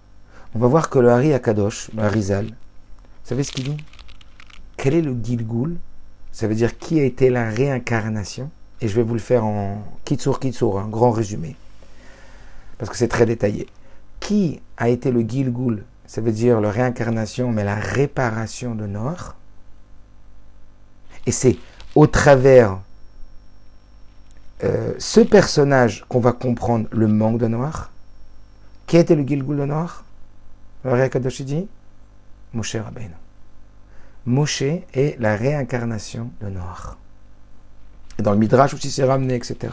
[0.54, 2.54] On va voir que le Hari Akadosh, le Harizal, vous
[3.24, 3.84] savez ce qu'il dit?
[4.78, 5.76] Quel est le Gilgul?
[6.30, 8.48] Ça veut dire qui a été la réincarnation?
[8.80, 11.56] Et je vais vous le faire en Kitsur Kitsur, un grand résumé.
[12.78, 13.66] Parce que c'est très détaillé.
[14.20, 15.84] Qui a été le Gilgul?
[16.06, 19.34] Ça veut dire la réincarnation, mais la réparation de Noir.
[21.26, 21.56] Et c'est
[21.96, 22.78] au travers
[24.62, 27.90] euh, ce personnage qu'on va comprendre le manque de Noir.
[28.86, 30.04] Qui était le Gilgul de Noir
[30.84, 31.66] Le
[32.54, 33.14] Moshe Rabbeinu.
[34.28, 36.98] Moshe est la réincarnation de Noir.
[38.18, 39.72] Et dans le Midrash aussi c'est ramené, etc.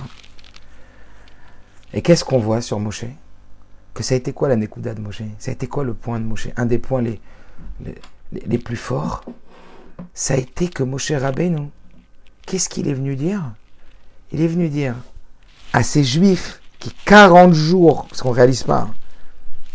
[1.93, 3.05] Et qu'est-ce qu'on voit sur Moshe?
[3.93, 5.23] Que ça a été quoi la Nekuda de Moshe?
[5.39, 6.47] Ça a été quoi le point de Moshe?
[6.57, 7.19] Un des points les,
[8.31, 9.23] les, plus forts?
[10.13, 11.69] Ça a été que Moshe Rabbeinu,
[12.45, 13.53] qu'est-ce qu'il est venu dire?
[14.31, 14.95] Il est venu dire
[15.73, 18.89] à ces juifs qui 40 jours, parce qu'on ne réalise pas,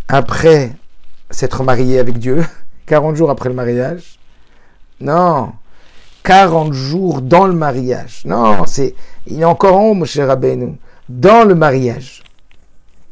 [0.08, 0.72] après
[1.30, 2.44] s'être marié avec Dieu,
[2.86, 4.19] 40 jours après le mariage,
[5.00, 5.52] non,
[6.24, 8.22] 40 jours dans le mariage.
[8.24, 8.94] Non, c'est,
[9.26, 10.74] il est encore en haut, Moshe Rabbeinu,
[11.08, 12.22] dans le mariage.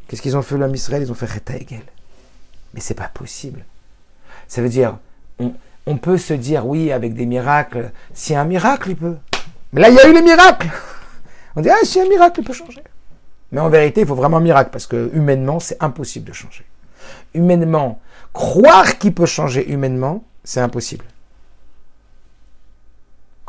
[0.07, 1.03] Qu'est-ce qu'ils ont fait l'homme Israël?
[1.03, 1.81] Ils ont fait Reta Egel.
[2.73, 3.65] Mais c'est pas possible.
[4.47, 4.97] Ça veut dire,
[5.85, 9.17] on, peut se dire, oui, avec des miracles, si un miracle, il peut.
[9.73, 10.69] Mais là, il y a eu les miracles.
[11.55, 12.83] On dit, ah, si un miracle, il peut changer.
[13.51, 16.65] Mais en vérité, il faut vraiment un miracle, parce que humainement, c'est impossible de changer.
[17.33, 17.99] Humainement,
[18.33, 21.05] croire qu'il peut changer humainement, c'est impossible.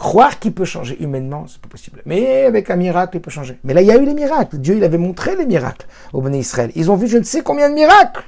[0.00, 2.00] Croire qu'il peut changer humainement, c'est pas possible.
[2.06, 3.58] Mais avec un miracle, il peut changer.
[3.64, 4.56] Mais là, il y a eu les miracles.
[4.56, 6.72] Dieu, il avait montré les miracles au Béné Israël.
[6.74, 8.24] Ils ont vu je ne sais combien de miracles.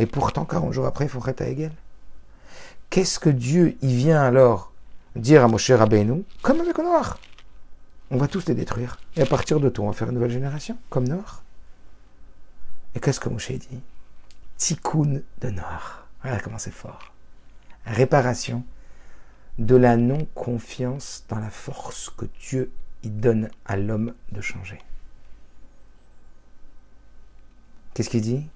[0.00, 1.70] Et pourtant, 40 jours après, il faut à Hegel.
[2.90, 4.72] Qu'est-ce que Dieu, il vient alors
[5.14, 7.20] dire à Moshe Rabbeinu, comme avec Noir
[8.10, 8.98] On va tous les détruire.
[9.14, 11.44] Et à partir de tout, on va faire une nouvelle génération, comme Noir.
[12.96, 13.80] Et qu'est-ce que Moshe dit?
[14.56, 16.08] Tikkun de Noir.
[16.24, 17.12] Voilà comment c'est fort.
[17.86, 18.64] Réparation
[19.60, 24.78] de la non-confiance dans la force que Dieu y donne à l'homme de changer.
[27.94, 28.46] Qu'est-ce qu'il dit?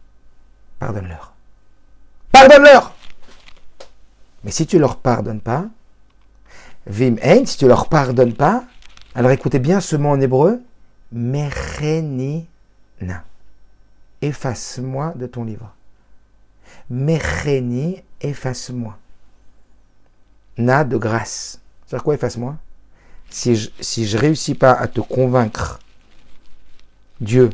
[0.78, 1.34] Pardonne-leur.
[2.32, 2.94] Pardonne-leur
[4.44, 5.66] Mais si tu leur pardonnes pas,
[6.86, 8.64] Vim Ein, si tu leur pardonnes pas,
[9.14, 10.62] alors écoutez bien ce mot en hébreu,
[11.12, 12.46] Mechenina.
[14.22, 15.74] Efface-moi de ton livre.
[16.90, 18.98] Mecheni, efface-moi
[20.58, 21.60] n'a de grâce.
[21.86, 22.56] C'est quoi efface-moi?
[23.30, 25.80] Si je, si je réussis pas à te convaincre,
[27.20, 27.50] Dieu,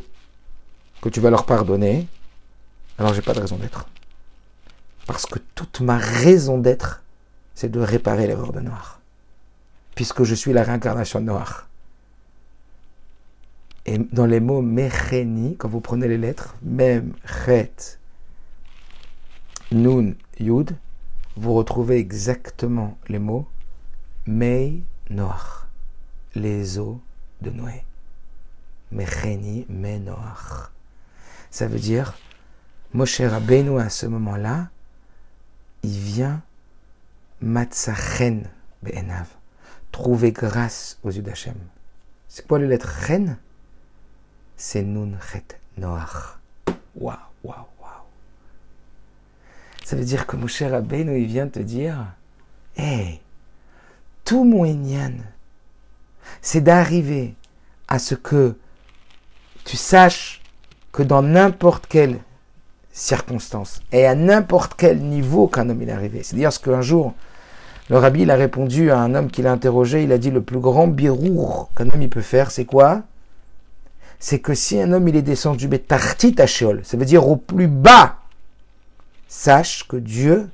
[1.01, 2.07] que tu vas leur pardonner,
[2.99, 3.87] alors j'ai pas de raison d'être.
[5.07, 7.03] Parce que toute ma raison d'être,
[7.55, 9.01] c'est de réparer l'erreur de Noir.
[9.95, 11.69] Puisque je suis la réincarnation de Noir.
[13.87, 17.99] Et dans les mots Mecheni, quand vous prenez les lettres, Mem, Chet,
[19.73, 20.77] Nun, Yud,
[21.37, 23.47] vous retrouvez exactement les mots
[24.27, 25.67] Mei Noach,
[26.35, 27.01] les eaux
[27.41, 27.85] de Noé.
[28.93, 30.71] Mecheni Me Noach.
[31.51, 32.15] Ça veut dire,
[32.93, 34.69] Moshe Rabbeinu à ce moment-là,
[35.83, 36.43] il vient
[37.41, 38.49] Matzachen
[38.83, 39.29] Be'enav,
[39.93, 41.57] trouver grâce aux yeux d'Hachem.
[42.29, 43.37] C'est quoi les lettres Ren
[44.57, 46.39] C'est Nun Chet Noach.
[46.95, 47.67] Waouh, waouh.
[49.91, 51.97] Ça veut dire que mon cher Rabbeinu, il vient te dire,
[52.77, 53.21] hé,
[54.25, 54.65] tout mon
[56.41, 57.35] c'est d'arriver
[57.89, 58.55] à ce que
[59.65, 60.43] tu saches
[60.93, 62.19] que dans n'importe quelle
[62.93, 66.23] circonstance et à n'importe quel niveau qu'un homme est arrivé.
[66.23, 67.13] C'est-à-dire ce qu'un jour,
[67.89, 70.41] le rabbi il a répondu à un homme qui l'a interrogé, il a dit le
[70.41, 73.03] plus grand birour qu'un homme peut faire, c'est quoi?
[74.21, 77.67] C'est que si un homme il est descendu betartit à ça veut dire au plus
[77.67, 78.20] bas,
[79.31, 80.51] sache que Dieu,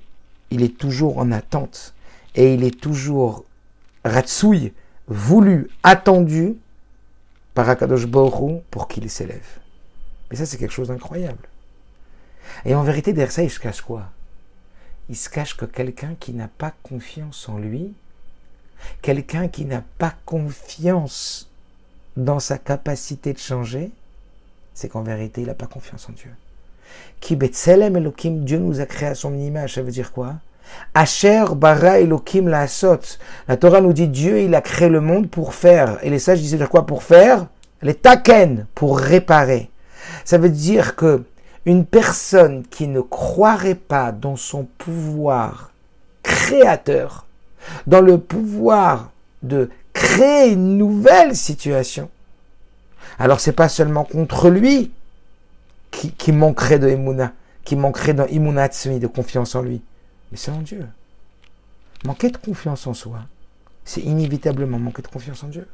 [0.50, 1.94] il est toujours en attente
[2.34, 3.44] et il est toujours
[4.04, 4.74] ratsouille,
[5.08, 6.56] voulu, attendu
[7.54, 9.58] par Akadosh Baruch pour qu'il s'élève.
[10.30, 11.48] Mais ça c'est quelque chose d'incroyable.
[12.64, 14.10] Et en vérité, derrière ça, il se cache quoi?
[15.08, 17.94] Il se cache que quelqu'un qui n'a pas confiance en lui,
[19.00, 21.50] quelqu'un qui n'a pas confiance
[22.16, 23.90] dans sa capacité de changer,
[24.74, 26.30] c'est qu'en vérité, il n'a pas confiance en Dieu.
[27.20, 30.34] Qui Betselem Elohim, Dieu nous a créé à son image, ça veut dire quoi?
[30.94, 32.66] Asher bara Elohim la.
[33.48, 35.98] La Torah nous dit Dieu, il a créé le monde pour faire.
[36.02, 37.46] Et les sages disaient quoi Pour faire?
[37.82, 39.70] Les taken, pour réparer.
[40.24, 41.22] Ça veut dire que
[41.64, 45.72] une personne qui ne croirait pas dans son pouvoir
[46.22, 47.26] créateur,
[47.86, 49.10] dans le pouvoir
[49.42, 52.08] de créer une nouvelle situation,
[53.18, 54.92] alors c'est pas seulement contre lui
[55.90, 57.32] qui, manquerait de Emouna,
[57.64, 59.82] qui manquerait de confiance en lui,
[60.30, 60.86] mais c'est en Dieu.
[62.04, 63.20] Manquer de confiance en soi,
[63.84, 65.66] c'est inévitablement manquer de confiance en Dieu.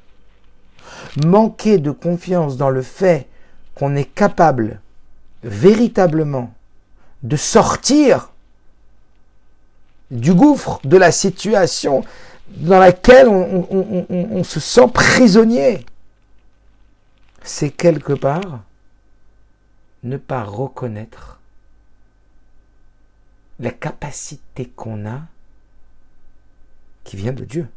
[1.25, 3.27] Manquer de confiance dans le fait
[3.75, 4.81] qu'on est capable
[5.43, 6.53] véritablement
[7.23, 8.31] de sortir
[10.11, 12.05] du gouffre, de la situation
[12.49, 15.87] dans laquelle on, se sent prisonnier,
[17.43, 18.61] c'est quelque part
[20.03, 21.41] ne pas reconnaître
[23.59, 25.23] la capacité qu'on a
[27.05, 27.69] qui vient de Dieu.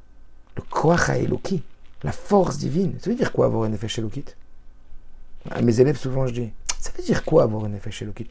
[0.56, 1.64] Le Koach Eloki,
[2.04, 2.98] la force divine.
[3.00, 4.04] Ça veut dire quoi avoir un effet chez
[5.52, 6.52] À mes élèves, souvent, je dis
[6.86, 8.28] ça veut dire quoi avoir un effet chez Lokit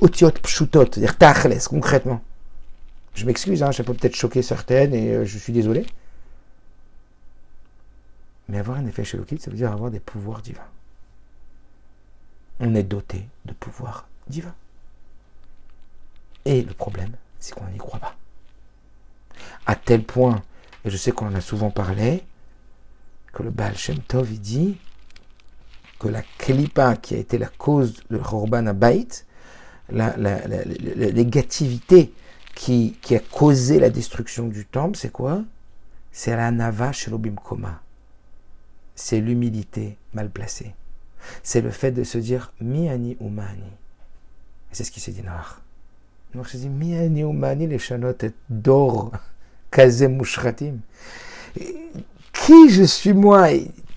[0.00, 2.22] Otiot pshutot, c'est-à-dire tachles, concrètement.
[3.14, 5.84] Je m'excuse, hein, ça peut peut-être choquer certaines et euh, je suis désolé.
[8.48, 10.62] Mais avoir un effet chez Lokit, ça veut dire avoir des pouvoirs divins.
[12.60, 14.54] On est doté de pouvoirs divins.
[16.44, 18.16] Et le problème, c'est qu'on n'y croit pas.
[19.66, 20.42] À tel point,
[20.84, 22.24] et je sais qu'on en a souvent parlé,
[23.32, 24.78] que le Baal Shem Tov, dit
[25.98, 29.24] que la klipa qui a été la cause de Khorban Abayit,
[29.90, 30.64] la, la, la,
[31.12, 32.12] négativité
[32.54, 35.42] qui, qui, a causé la destruction du temple, c'est quoi?
[36.12, 37.82] C'est la nava shelobim koma.
[38.94, 40.74] C'est l'humilité mal placée.
[41.42, 43.72] C'est le fait de se dire miani ou mani.
[44.72, 45.60] c'est ce qui s'est dit Noir.
[46.34, 49.12] Noir se dit miani ou mani les chanotes d'or
[49.70, 50.78] kazem mushratim.
[52.32, 53.48] Qui je suis moi?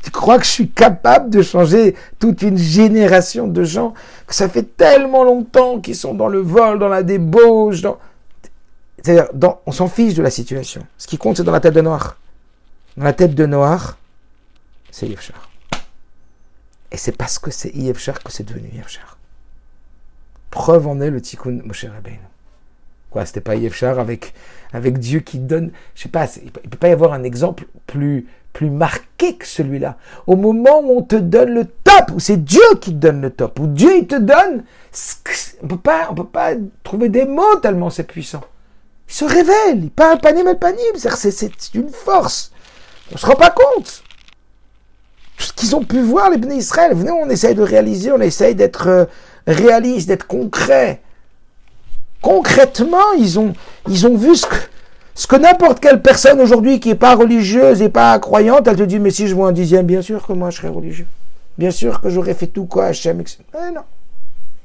[0.03, 3.93] Tu crois que je suis capable de changer toute une génération de gens?
[4.25, 7.97] Que ça fait tellement longtemps qu'ils sont dans le vol, dans la débauche, dans...
[9.03, 9.27] C'est-à-dire,
[9.65, 10.85] on s'en fiche de la situation.
[10.97, 12.17] Ce qui compte, c'est dans la tête de Noir.
[12.95, 13.97] Dans la tête de Noir,
[14.91, 15.49] c'est Yevchar.
[16.91, 19.17] Et c'est parce que c'est Yevchar que c'est devenu Yevchar.
[20.49, 22.19] Preuve en est le Tikkun Moshe Rabbeinu.
[23.09, 24.33] Quoi, c'était pas Yevchar avec,
[24.73, 28.27] avec Dieu qui donne, je sais pas, il peut pas y avoir un exemple plus,
[28.53, 29.97] plus marqué que celui-là.
[30.25, 33.29] Au moment où on te donne le top, où c'est Dieu qui te donne le
[33.29, 34.63] top, où Dieu il te donne,
[35.61, 38.43] on peut pas, on peut pas trouver des mots tellement c'est puissant.
[39.07, 42.51] Il se révèle, il parle panim el panim, c'est une force.
[43.13, 44.03] On se rend pas compte.
[45.37, 48.19] Tout ce qu'ils ont pu voir, les bénis Israël, venez, on essaye de réaliser, on
[48.19, 49.05] essaye d'être euh,
[49.45, 51.01] réaliste, d'être concret.
[52.21, 53.53] Concrètement, ils ont,
[53.87, 54.55] ils ont vu ce que,
[55.13, 58.83] ce que n'importe quelle personne aujourd'hui qui n'est pas religieuse et pas croyante, elle te
[58.83, 61.07] dit, mais si je vois un dixième, bien sûr que moi je serais religieux.
[61.57, 63.39] Bien sûr que j'aurais fait tout quoi, Hachem, etc.
[63.53, 63.81] Mais non.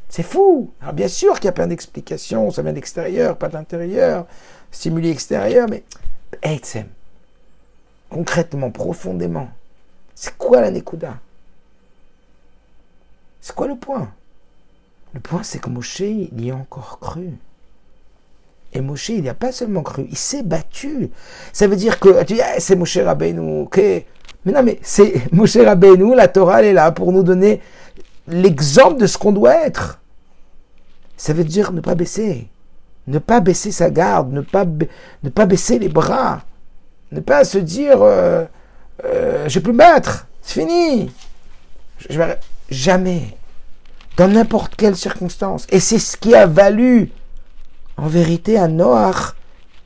[0.09, 0.71] C'est fou.
[0.81, 4.27] Alors bien sûr qu'il y a plein d'explications, ça vient d'extérieur, pas d'intérieur,
[4.71, 5.85] stimuli extérieur, mais
[6.43, 6.87] Eitzem,
[8.11, 9.49] concrètement, profondément,
[10.23, 11.17] c'est quoi la Nekuda?
[13.41, 14.09] C'est quoi le point?
[15.15, 17.31] Le point, c'est que Moshe, il y a encore cru.
[18.73, 21.11] Et Moshe, il n'y a pas seulement cru, il s'est battu.
[21.53, 23.79] Ça veut dire que tu dis, ah, c'est Moshe Rabbeinu, ok.
[24.45, 27.61] Mais non, mais c'est Moshe Rabbeinu, la Torah, elle est là pour nous donner
[28.29, 29.99] l'exemple de ce qu'on doit être.
[31.17, 32.47] Ça veut dire ne pas baisser.
[33.09, 34.67] Ne pas baisser sa garde, ne pas,
[35.25, 36.43] ne pas baisser les bras.
[37.11, 38.45] Ne pas se dire, euh,
[39.05, 41.11] euh, je peux battre, c'est fini.
[42.09, 42.39] Je, vais...
[42.71, 43.37] Jamais.
[44.17, 45.67] Dans n'importe quelle circonstance.
[45.71, 47.11] Et c'est ce qui a valu
[47.97, 49.35] en vérité, à Noach,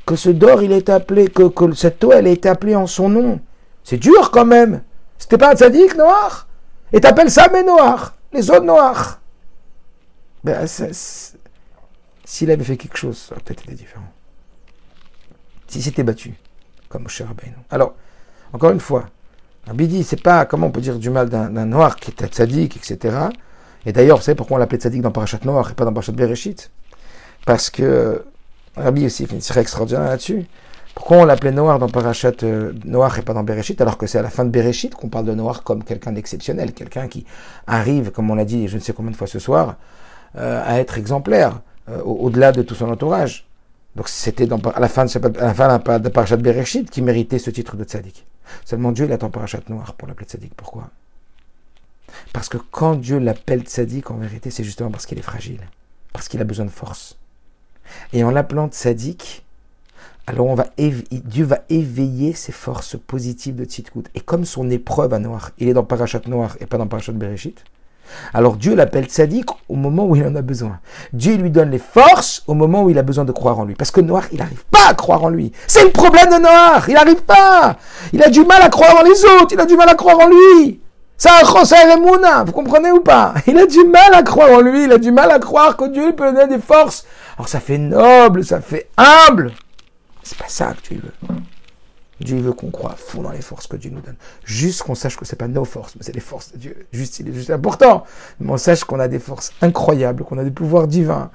[0.06, 3.08] que ce d'or, il est appelé, que, que cette eau, elle est appelée en son
[3.08, 3.40] nom.
[3.84, 4.82] C'est dur quand même.
[5.18, 6.46] C'était pas un tzaddik, Noach?
[6.92, 8.12] Et t'appelles ça mais Noach?
[8.32, 9.18] Les autres Noach?
[10.44, 10.66] Ben,
[12.24, 14.04] S'il avait fait quelque chose, ça aurait peut-être été différent.
[15.66, 16.34] S'il s'était battu,
[16.88, 17.56] comme Moshe Rabbeinu.
[17.70, 17.94] Alors,
[18.57, 19.04] encore une fois,
[19.66, 22.74] Rabbi dit, c'est pas, comment on peut dire du mal d'un Noir qui était tzaddik,
[22.74, 23.14] etc.
[23.84, 26.12] Et d'ailleurs, vous savez pourquoi on l'appelait tzaddik dans Parashat Noir et pas dans Parashat
[26.12, 26.70] Bereshit?
[27.44, 28.24] Parce que
[28.74, 30.46] Rabbi aussi fait une extraordinaire là-dessus.
[30.94, 34.16] Pourquoi on l'appelait Noir dans Parashat euh, Noir et pas dans Bereshit, alors que c'est
[34.16, 37.26] à la fin de Bereshit qu'on parle de Noir comme quelqu'un d'exceptionnel, quelqu'un qui
[37.66, 39.76] arrive, comme on l'a dit je ne sais combien de fois ce soir,
[40.38, 43.46] euh, à être exemplaire, euh, au-delà de tout son entourage.
[43.96, 47.84] Donc c'était à la fin de, la de Parashat Bereshit qui méritait ce titre de
[47.84, 48.24] tzaddik.
[48.64, 50.55] Seulement Dieu l'attend Parashat Noir pour l'appeler tzaddik.
[50.55, 50.90] Pourquoi?
[52.32, 55.61] Parce que quand Dieu l'appelle tzaddik, en vérité, c'est justement parce qu'il est fragile,
[56.12, 57.18] parce qu'il a besoin de force.
[58.12, 59.44] Et en l'appelant tzaddik,
[60.26, 64.05] alors Dieu va éveiller ses forces positives de Tzidkut.
[64.14, 67.12] Et comme son épreuve à Noir, il est dans Parashat Noir et pas dans Parashat
[67.12, 67.64] Bereshit,
[68.34, 70.78] alors Dieu l'appelle tzaddik au moment où il en a besoin.
[71.12, 73.74] Dieu lui donne les forces au moment où il a besoin de croire en lui.
[73.74, 75.52] Parce que Noir, il n'arrive pas à croire en lui.
[75.66, 76.84] C'est le problème de Noir.
[76.88, 77.76] Il n'arrive pas.
[78.12, 79.52] Il a du mal à croire en les autres.
[79.52, 80.80] Il a du mal à croire en lui.
[81.18, 81.30] Ça
[82.44, 83.34] vous comprenez ou pas?
[83.46, 85.86] Il a du mal à croire en lui, il a du mal à croire que
[85.86, 87.07] Dieu peut donner des forces.
[87.38, 89.52] Alors ça fait noble, ça fait humble.
[90.22, 91.36] C'est pas ça que Dieu veut.
[92.20, 94.16] Dieu veut qu'on croit fond dans les forces que Dieu nous donne.
[94.44, 96.86] Juste qu'on sache que c'est pas nos forces, mais c'est les forces de Dieu.
[96.92, 98.04] Juste, il est juste important.
[98.40, 101.30] Mais on sache qu'on a des forces incroyables, qu'on a des pouvoirs divins.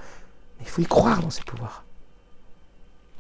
[0.60, 1.84] Mais il faut y croire dans ces pouvoirs.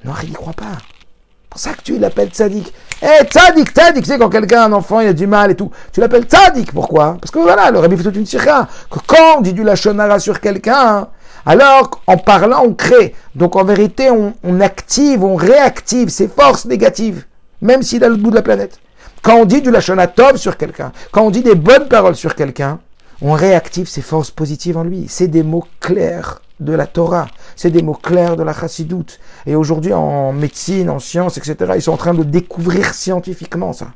[0.03, 0.77] Non, il n'y croit pas.
[0.79, 2.73] C'est pour ça que tu l'appelles tzaddik.
[3.01, 5.55] Eh, hey, tzaddik, tzaddik, tu sais, quand quelqu'un, un enfant, il a du mal et
[5.55, 6.71] tout, tu l'appelles tzaddik.
[6.71, 7.17] Pourquoi?
[7.21, 8.67] Parce que voilà, le rabbi fait toute une sirka.
[8.89, 11.09] Que quand on dit du lachonara sur quelqu'un,
[11.45, 13.13] alors, en parlant, on crée.
[13.35, 17.25] Donc, en vérité, on active, on réactive ces forces négatives
[17.61, 18.79] même s'il est à l'autre bout de la planète.
[19.21, 22.79] Quand on dit du lachonatov sur quelqu'un, quand on dit des bonnes paroles sur quelqu'un,
[23.21, 25.05] on réactive ses forces positives en lui.
[25.07, 29.19] C'est des mots clairs de la Torah, c'est des mots clairs de la chassidoute.
[29.45, 33.87] Et aujourd'hui, en médecine, en sciences, etc., ils sont en train de découvrir scientifiquement ça.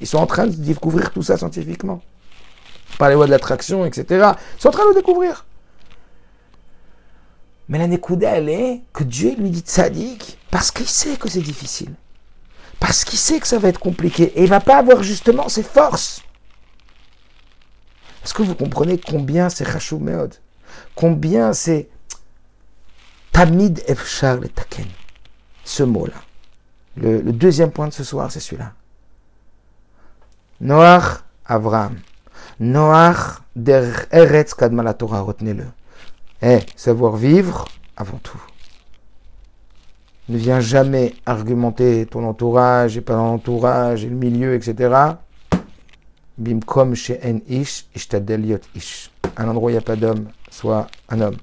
[0.00, 2.00] Ils sont en train de découvrir tout ça scientifiquement.
[2.98, 4.04] Par les lois de l'attraction, etc.
[4.56, 5.44] Ils sont en train de le découvrir.
[7.68, 11.40] Mais la Nekouda, elle est que Dieu lui dit tzaddik parce qu'il sait que c'est
[11.40, 11.94] difficile.
[12.80, 14.32] Parce qu'il sait que ça va être compliqué.
[14.36, 16.22] Et il va pas avoir justement ses forces.
[18.24, 20.34] Est-ce que vous comprenez combien c'est Chachou Meod?
[20.94, 21.88] Combien c'est
[23.32, 24.86] Tamid Efchar le Taken?
[25.64, 26.14] Ce mot-là.
[26.96, 28.72] Le, deuxième point de ce soir, c'est celui-là.
[30.60, 31.98] Noach Avraham.
[32.60, 35.66] Noach der Eretz Kadma Torah, retenez-le.
[36.40, 37.66] Eh, savoir vivre
[37.96, 38.40] avant tout.
[40.28, 44.94] Ne viens jamais argumenter ton entourage et pas l'entourage et le milieu, etc.
[46.38, 49.10] Bimkom chez en ish, ishtadel ish.
[49.36, 51.36] Un endroit où il n'y a pas d'homme, soit un homme.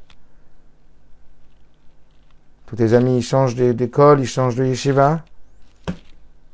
[2.66, 5.24] Tous tes amis, ils changent d'école, ils changent de yeshiva.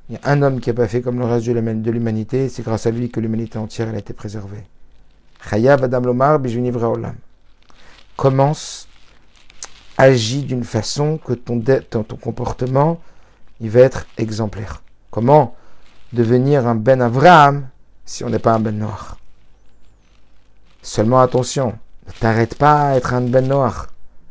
[0.10, 2.64] Il y a un homme qui n'a pas fait comme le reste de l'humanité, c'est
[2.64, 4.64] grâce à lui que l'humanité entière a été préservée.
[5.50, 6.40] Chayav Adam Lomar.
[8.16, 8.87] Commence
[9.98, 13.00] agis d'une façon que ton, ton, comportement
[13.60, 14.84] il va être exemplaire.
[15.10, 15.56] Comment
[16.14, 17.68] devenir un Ben Avraham
[18.06, 19.18] si on n'est pas un Ben Noir?
[20.82, 21.74] Seulement attention,
[22.06, 23.88] ne t'arrête pas à être un Ben Noir.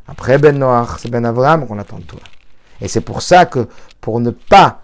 [0.07, 2.21] Après Ben Noir, c'est Ben Avraham qu'on attend de toi.
[2.81, 3.67] Et c'est pour ça que,
[4.01, 4.83] pour ne pas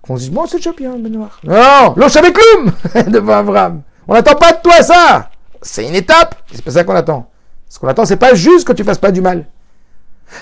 [0.00, 1.38] qu'on se dise, bon, c'est déjà bien, Ben Noir.
[1.44, 2.72] Non, l'oche avec l'homme
[3.12, 3.82] devant Avraham.
[4.08, 5.30] On n'attend pas de toi ça.
[5.60, 6.36] C'est une étape.
[6.52, 7.28] C'est pas ça qu'on attend.
[7.68, 9.46] Ce qu'on attend, c'est pas juste que tu fasses pas du mal.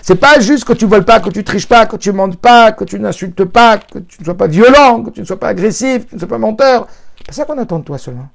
[0.02, 2.72] C'est pas juste que tu voles pas, que tu triches pas, que tu mentes pas,
[2.72, 5.48] que tu n'insultes pas, que tu ne sois pas violent, que tu ne sois pas
[5.48, 6.86] agressif, que tu ne sois pas menteur.
[7.26, 8.28] C'est ça qu'on attend de toi seulement.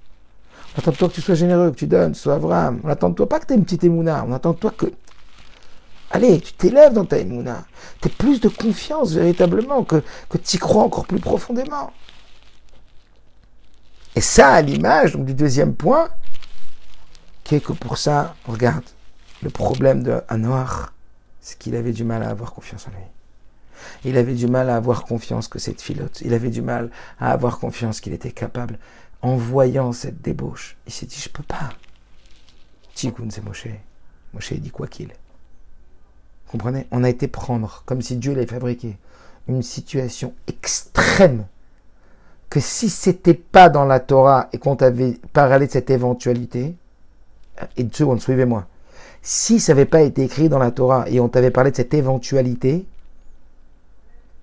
[0.75, 2.79] On attend de toi que tu sois généreux, que tu donnes, que tu sois Abraham.
[2.83, 4.25] On attend de toi pas que tu aies une petite émouna.
[4.27, 4.85] On attend de toi que.
[6.11, 7.65] Allez, tu t'élèves dans ta émouna.
[8.01, 11.91] Tu plus de confiance véritablement, que, que tu y crois encore plus profondément.
[14.15, 16.09] Et ça, à l'image du deuxième point,
[17.43, 18.83] qui est que pour ça, regarde,
[19.41, 20.93] le problème de noir
[21.41, 23.05] c'est qu'il avait du mal à avoir confiance en lui.
[24.03, 26.21] Il avait du mal à avoir confiance que cette filote.
[26.21, 28.77] Il avait du mal à avoir confiance qu'il était capable,
[29.21, 30.77] en voyant cette débauche.
[30.85, 31.69] Il s'est dit, je peux pas.
[32.93, 33.67] Tikkun, c'est Moshe.
[34.33, 35.11] Moshe dit quoi qu'il.
[36.47, 36.87] Comprenez?
[36.91, 38.97] On a été prendre, comme si Dieu l'avait fabriqué,
[39.47, 41.45] une situation extrême
[42.49, 46.75] que si c'était pas dans la Torah et qu'on t'avait parlé de cette éventualité,
[47.77, 48.67] et deux secondes, suivez-moi,
[49.21, 51.93] si ça n'avait pas été écrit dans la Torah et on t'avait parlé de cette
[51.93, 52.85] éventualité,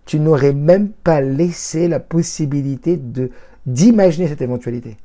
[0.05, 3.01] tu n'aurais même pas laissé la possibilité
[3.67, 4.97] d'imaginer cette éventualité.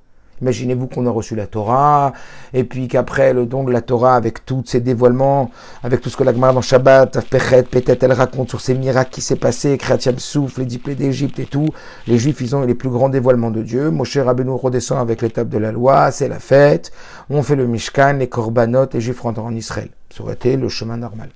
[0.42, 2.14] Imaginez-vous qu'on a reçu la Torah,
[2.54, 5.52] et puis qu'après le don de la Torah, avec tous ces dévoilements,
[5.84, 9.22] avec tout ce que la Gemara dans Shabbat, peut-être elle raconte sur ces miracles qui
[9.22, 11.70] s'est passé, Kratiam Souf, les diplômes d'Égypte et tout,
[12.08, 13.92] les Juifs, ils ont les plus grands dévoilements de Dieu.
[13.92, 16.92] Moshe Rabbeinu redescend avec l'étape de la loi, c'est la fête,
[17.30, 19.90] on fait le Mishkan, les Korbanot, les Juifs rentrent en Israël.
[20.16, 21.30] Ça aurait été le chemin normal.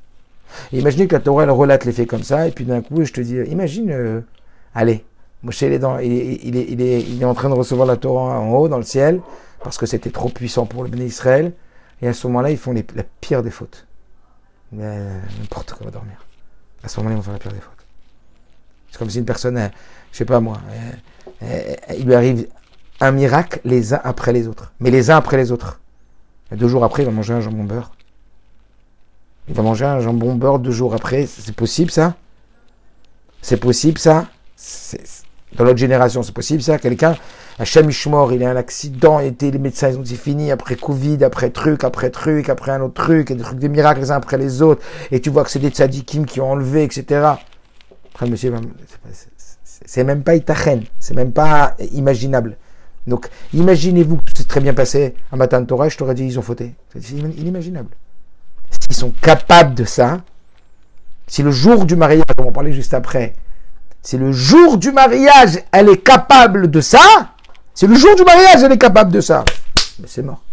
[0.71, 3.13] imaginez que la Torah, elle relate les faits comme ça, et puis d'un coup, je
[3.13, 4.21] te dis, imagine, euh,
[4.73, 5.05] allez,
[5.45, 6.11] Moshe, il est, il,
[6.43, 8.77] il, est, il, est, il, est, en train de recevoir la Torah en haut, dans
[8.77, 9.21] le ciel,
[9.63, 11.53] parce que c'était trop puissant pour le béné Israël.
[12.01, 13.85] Et à ce moment-là, ils font la pire des fautes.
[14.71, 16.25] N'importe quoi va dormir.
[16.83, 17.85] À ce moment-là, ils vont faire la pire des fautes.
[18.89, 19.67] C'est comme si une personne, euh,
[20.11, 20.91] je sais pas moi, euh,
[21.43, 22.47] euh, il lui arrive
[23.01, 24.73] un miracle les uns après les autres.
[24.79, 25.79] Mais les uns après les autres.
[26.51, 27.91] Deux jours après, il va manger un jambon beurre.
[29.47, 31.27] Il va manger un jambon beurre deux jours après.
[31.27, 32.15] C'est possible ça?
[33.41, 34.27] C'est possible ça?
[35.57, 37.15] Dans notre génération, c'est possible ça Quelqu'un,
[37.59, 41.23] Hachem Ishmor, il a un accident, et les médecins ils ont dit fini, après Covid,
[41.23, 44.17] après truc, après truc, après un autre truc, et des trucs, des miracles les uns
[44.17, 44.81] après les autres,
[45.11, 47.27] et tu vois que c'est des tzadikim qui ont enlevé, etc.
[48.13, 48.53] Après, monsieur,
[49.85, 52.57] c'est même pas itachen, c'est même pas imaginable.
[53.07, 56.39] Donc, imaginez-vous que c'est très bien passé un matin de Torah, je t'aurais dit, ils
[56.39, 56.73] ont fauté.
[56.97, 57.89] C'est inimaginable.
[58.71, 60.21] S'ils sont capables de ça,
[61.27, 63.33] si le jour du mariage, on va en parler juste après,
[64.05, 67.33] c'est le jour du mariage, elle est capable de ça.
[67.73, 69.43] C'est le jour du mariage, elle est capable de ça.
[69.97, 70.43] Mais c'est mort.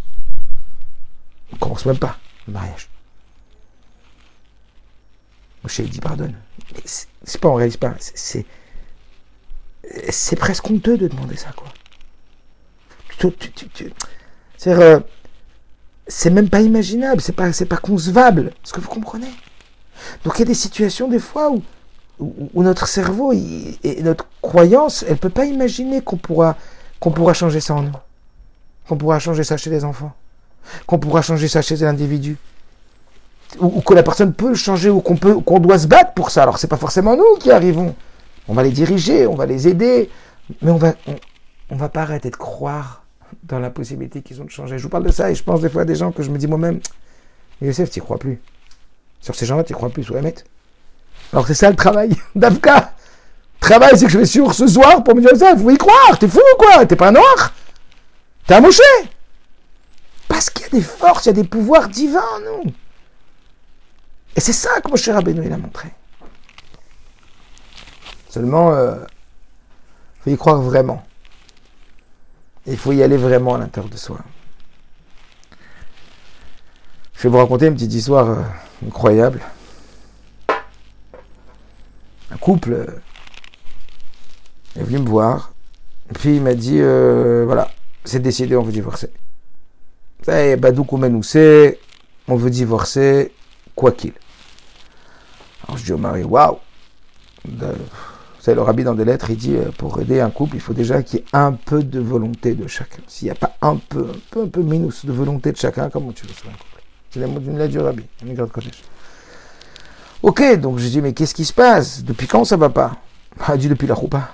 [1.53, 2.89] On commence même pas le mariage.
[5.63, 6.35] Moshe dit pardonne.
[7.25, 7.93] C'est pas, on réalise pas.
[7.99, 8.47] C'est,
[10.09, 11.69] c'est presque honteux de demander ça, quoi.
[14.57, 14.99] C'est, euh,
[16.07, 18.55] c'est même pas imaginable, c'est pas, c'est pas concevable.
[18.65, 19.31] Est-ce que vous comprenez?
[20.25, 21.63] Donc il y a des situations des fois où
[22.23, 26.57] où, notre cerveau et notre croyance, elle peut pas imaginer qu'on pourra,
[27.01, 27.93] qu'on pourra changer ça en nous,
[28.89, 30.13] qu'on pourra changer ça chez les enfants,
[30.87, 32.37] qu'on pourra changer ça chez l'individu,
[33.59, 36.31] ou, ou, que la personne peut le changer, ou qu'on peut, doit se battre pour
[36.31, 36.45] ça.
[36.45, 37.95] Alors c'est pas forcément nous qui arrivons.
[38.49, 40.11] On va les diriger, on va les aider,
[40.63, 40.95] mais on va,
[41.71, 43.05] on, va pas arrêter de croire
[43.45, 44.79] dans la possibilité qu'ils ont de changer.
[44.79, 46.31] Je vous parle de ça et je pense des fois à des gens que je
[46.31, 46.81] me dis moi-même,
[47.61, 48.41] Youssef, tu crois plus.
[49.21, 50.35] Sur ces gens-là, tu crois plus, ouais,
[51.33, 52.95] alors c'est ça le travail d'Afka.
[53.61, 56.19] Travail, c'est que je vais sur ce soir pour me dire ça, faut y croire,
[56.19, 56.85] t'es fou ou quoi?
[56.85, 57.53] T'es pas un noir?
[58.47, 58.83] T'es un mouché?
[60.27, 62.73] Parce qu'il y a des forces, il y a des pouvoirs divins en nous.
[64.35, 65.89] Et c'est ça que Moshe Rabbeinu il a montré.
[68.29, 68.97] Seulement, euh,
[70.25, 71.05] faut y croire vraiment.
[72.67, 74.19] Il faut y aller vraiment à l'intérieur de soi.
[77.15, 78.43] Je vais vous raconter une petite histoire euh,
[78.87, 79.41] incroyable
[82.33, 82.87] un couple euh,
[84.77, 85.53] est venu me voir.
[86.15, 87.71] Puis il m'a dit euh, voilà,
[88.05, 89.11] c'est décidé, on veut divorcer.
[90.27, 90.87] Est, Badou
[91.23, 91.79] c'est,
[92.29, 93.33] on veut divorcer,
[93.75, 94.13] quoi qu'il.
[95.67, 96.59] Alors je dis au mari, waouh
[98.43, 100.73] c'est le rabbi dans des lettres, il dit euh, pour aider un couple, il faut
[100.73, 103.01] déjà qu'il y ait un peu de volonté de chacun.
[103.07, 105.89] S'il n'y a pas un peu, un peu, un peu minus de volonté de chacun,
[105.89, 106.83] comment tu veux faire un couple?
[107.11, 108.83] C'est la mot du rabbi, un de collège.
[110.23, 112.05] Ok, donc je dis, mais qu'est-ce qui se passe?
[112.05, 112.93] Depuis quand ça va pas?
[113.49, 114.31] Il dit, depuis la roupa.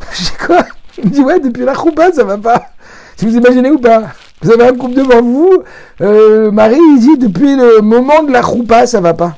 [0.12, 0.64] Je dis quoi?
[0.98, 2.70] Il me dit, ouais, depuis la roupa, ça va pas.
[3.16, 4.12] Si vous imaginez ou pas?
[4.40, 5.62] Vous avez un couple devant vous,
[6.00, 9.36] euh, Marie, il dit, depuis le moment de la roupa, ça va pas.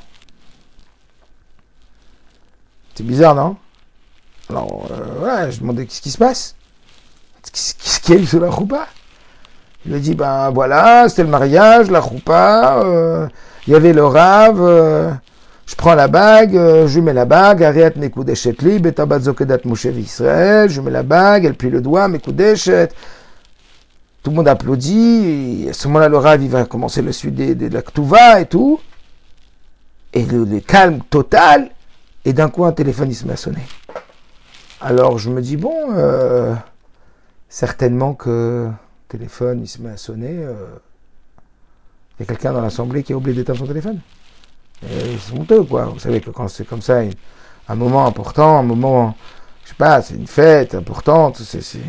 [2.94, 3.56] C'est bizarre, non?
[4.48, 6.54] Alors, euh, ouais, je demandais qu'est-ce qui se passe?
[7.52, 8.86] Qu'est-ce qu'il y a eu sur la roupa?
[9.84, 13.28] Il a dit, ben voilà, c'était le mariage, la roupa, euh,
[13.66, 15.12] il y avait le rave, euh,
[15.66, 19.58] je prends la bague, euh, je mets la bague, Ariat Mekudeshet Betabat Zokedat
[19.96, 22.88] Israël, je mets la bague, elle plie le doigt, Mekudeshet.
[24.22, 27.68] Tout le monde applaudit, et à ce moment-là, le Rav, va commencer le suite de,
[27.68, 28.80] la Ktuva et tout.
[30.12, 31.70] Et le, calme total,
[32.24, 33.62] et d'un coup, un téléphone, il se met à sonner.
[34.80, 36.54] Alors, je me dis, bon, euh,
[37.48, 38.68] certainement que
[39.08, 40.54] téléphone, il se met à sonner, euh,
[42.18, 44.00] il y a quelqu'un dans l'assemblée qui a oublié d'éteindre son téléphone.
[44.82, 45.86] C'est honteux, quoi.
[45.86, 47.00] Vous savez que quand c'est comme ça,
[47.68, 49.16] un moment important, un moment,
[49.64, 51.80] je sais pas, c'est une fête importante, c'est, c'est,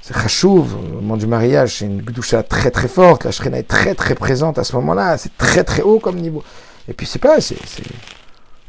[0.00, 3.94] c'est au moment du mariage, c'est une gdoucha très très forte, la shrina est très
[3.94, 6.42] très présente à ce moment-là, c'est très très haut comme niveau.
[6.88, 7.84] Et puis c'est pas, c'est, c'est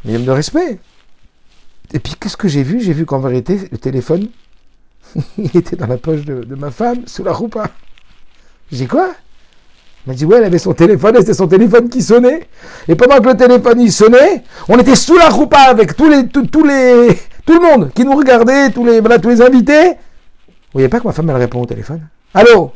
[0.03, 0.79] minimum de respect.
[1.93, 2.81] Et puis qu'est-ce que j'ai vu?
[2.81, 4.29] J'ai vu qu'en vérité, le téléphone,
[5.37, 7.69] il était dans la poche de, ma femme, sous la roupa.
[8.71, 9.13] J'ai quoi?
[10.05, 12.47] Il m'a dit, ouais, elle avait son téléphone et c'était son téléphone qui sonnait.
[12.87, 16.63] Et pendant que le téléphone sonnait, on était sous la roupa avec tous les, tous,
[16.63, 19.89] les, tout le monde qui nous regardait, tous les, voilà, tous les invités.
[19.89, 22.07] Vous voyez pas que ma femme, elle répond au téléphone?
[22.35, 22.73] Allô?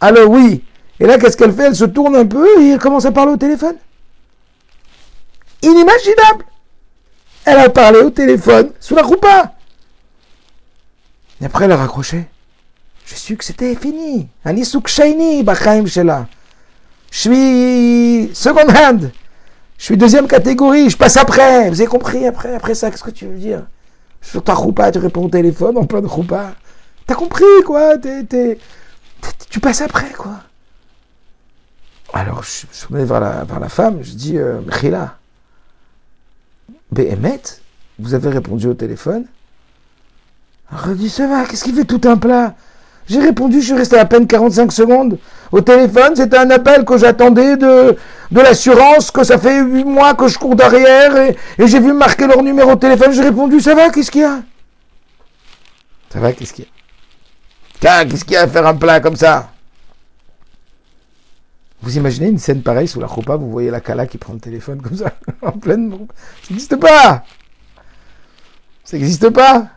[0.00, 0.62] Allô, oui.
[1.00, 1.64] Et là, qu'est-ce qu'elle fait?
[1.64, 3.74] Elle se tourne un peu et elle commence à parler au téléphone.
[5.62, 6.44] Inimaginable
[7.44, 9.54] Elle a parlé au téléphone sous la roupa.
[11.40, 12.26] Et après, elle a raccroché.
[13.08, 14.28] J'ai su que c'était fini.
[14.44, 16.28] Anisuk Shaini, Bachaim Shela.
[17.10, 19.10] Je suis second hand.
[19.78, 20.90] Je suis deuxième catégorie.
[20.90, 21.70] Je passe après.
[21.70, 23.66] Vous avez compris après, après ça, qu'est-ce que tu veux dire?
[24.20, 26.54] Sur ta roupa, tu réponds au téléphone en plein de roupa.
[27.06, 27.94] T'as compris, quoi?
[29.48, 30.40] Tu passes après, quoi.
[32.12, 35.16] Alors, je, suis me vers la, femme, je dis, euh, Khila,
[36.90, 37.40] Béhémet,
[37.98, 39.24] vous avez répondu au téléphone
[40.94, 42.54] dit, ça va, qu'est-ce qu'il fait tout un plat?
[43.08, 45.18] J'ai répondu, je suis resté à peine 45 secondes.
[45.50, 47.96] Au téléphone, c'était un appel que j'attendais de,
[48.30, 51.94] de l'assurance, que ça fait 8 mois que je cours derrière, et, et j'ai vu
[51.94, 54.42] marquer leur numéro de téléphone, j'ai répondu, ça va, qu'est-ce qu'il y a?
[56.12, 58.04] Ça va, qu'est-ce qu'il y a?
[58.04, 59.50] Qu'est-ce qu'il y a à faire un plat comme ça?
[61.80, 64.40] Vous imaginez une scène pareille sous la choupa, vous voyez la Kala qui prend le
[64.40, 65.90] téléphone comme ça, en pleine...
[66.42, 67.24] Ça n'existe pas!
[68.84, 69.68] Ça n'existe pas!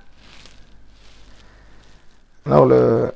[2.45, 3.13] Alors le...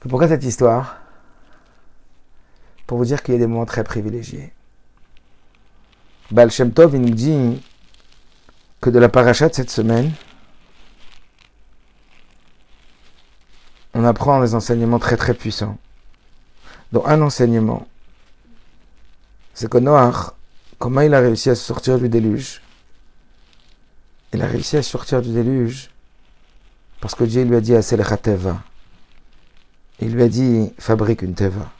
[0.00, 0.96] Pourquoi cette histoire
[2.88, 4.52] Pour vous dire qu'il y a des moments très privilégiés.
[6.32, 7.62] Baal Tov, il nous dit
[8.80, 10.10] que de la paracha de cette semaine,
[13.94, 15.78] on apprend des enseignements très très puissants.
[16.90, 17.86] Dont un enseignement,
[19.52, 20.32] c'est que Noach,
[20.80, 22.60] comment il a réussi à sortir du déluge?
[24.32, 25.93] Il a réussi à sortir du déluge
[27.04, 28.62] parce que Dieu lui a dit à Teva.
[30.00, 31.70] Il lui a dit fabrique une Teva.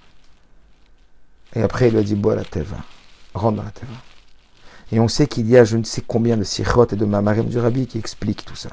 [1.55, 2.77] Et après il lui a dit bois la Teva.
[3.33, 3.95] Rentre dans la Teva.
[4.93, 7.47] Et on sait qu'il y a je ne sais combien de sikhot et de mamarim
[7.47, 8.69] du rabbi qui expliquent tout ça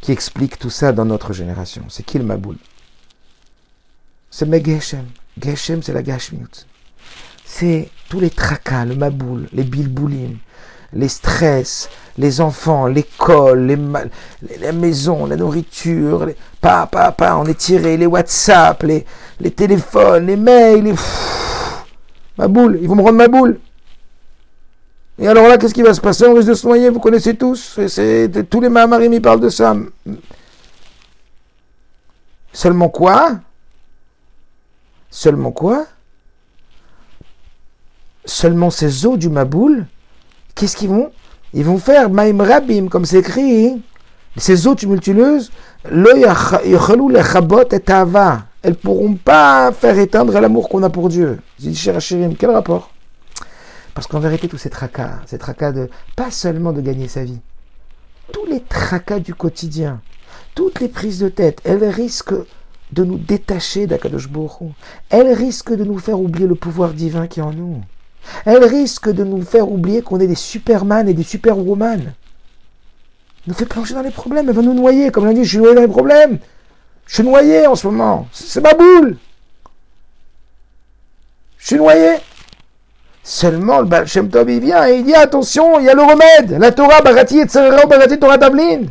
[0.00, 1.82] qui explique tout ça dans notre génération.
[1.88, 2.56] C'est qui le Maboul?
[4.30, 5.06] C'est Megeshem.
[5.42, 6.64] Geshem, c'est la Gashmiut.
[7.44, 10.36] C'est tous les tracas, le Maboul, les bilboulim,
[10.92, 13.78] les stress, les enfants, l'école, les,
[14.58, 19.04] les, maisons, la nourriture, les pa, pa, pa, on est tiré, les WhatsApp, les,
[19.50, 20.94] téléphones, les mails, les...
[22.38, 23.58] Maboul, ils vont me rendre ma boule.
[25.18, 26.26] Et alors là, qu'est-ce qui va se passer?
[26.26, 27.78] On risque de se noyer, vous connaissez tous.
[28.48, 29.74] Tous les Mahamarim, ils parlent de ça.
[32.52, 33.40] Seulement quoi?
[35.10, 35.86] Seulement quoi?
[38.24, 39.86] Seulement ces eaux du Maboul,
[40.58, 41.10] qu'est-ce qu'ils vont?
[41.54, 43.80] Ils vont faire Maïm Rabim, comme c'est écrit.
[44.36, 45.50] Ces eaux tumultueuses,
[48.62, 51.38] elles pourront pas faire éteindre l'amour qu'on a pour Dieu.
[52.38, 52.90] Quel rapport?
[53.94, 57.40] Parce qu'en vérité, tous ces tracas, ces tracas de, pas seulement de gagner sa vie,
[58.32, 60.00] tous les tracas du quotidien,
[60.54, 62.34] toutes les prises de tête, elles risquent
[62.92, 64.28] de nous détacher d'Akadosh.
[65.08, 67.80] Elles risquent de nous faire oublier le pouvoir divin qui est en nous.
[68.44, 72.12] Elles risquent de nous faire oublier qu'on est des superman et des superwoman.
[73.46, 75.10] Nous fait plonger dans les problèmes, elles vont nous noyer.
[75.10, 76.38] Comme on dit, je suis noyé dans les problèmes.
[77.06, 78.28] Je suis noyé en ce moment.
[78.32, 79.16] C'est ma boule.
[81.58, 82.16] Je suis noyé.
[83.22, 86.02] Seulement, le Baal Shem Tov, il vient et il dit attention, il y a le
[86.02, 86.58] remède.
[86.58, 88.86] La Torah, Barati Yetzerera, Barati Torah Davlin.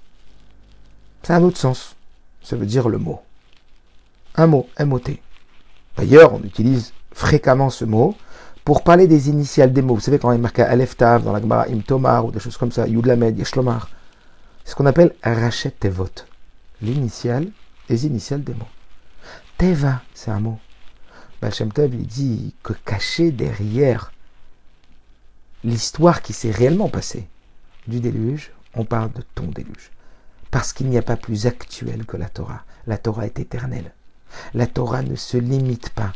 [1.23, 1.95] C'est un autre sens.
[2.41, 3.21] Ça veut dire le mot
[4.35, 5.21] un mot, M-O-T.
[5.97, 8.15] D'ailleurs, on utilise fréquemment ce mot
[8.63, 9.95] pour parler des initiales des mots.
[9.95, 12.57] Vous savez, quand il est marqué Aleph Tav dans la Gemara Imtomar ou des choses
[12.57, 13.89] comme ça, Yud Lamed, Yeshlomar,
[14.63, 16.09] c'est ce qu'on appelle Rachet Tevot.
[16.81, 17.47] L'initiale,
[17.89, 18.67] les initiales des mots.
[19.61, 20.57] Teva, c'est un mot.
[21.39, 24.11] Bachem Tev, il dit que caché derrière
[25.63, 27.27] l'histoire qui s'est réellement passée
[27.85, 29.91] du déluge, on parle de ton déluge.
[30.49, 32.63] Parce qu'il n'y a pas plus actuel que la Torah.
[32.87, 33.93] La Torah est éternelle.
[34.55, 36.13] La Torah ne se limite pas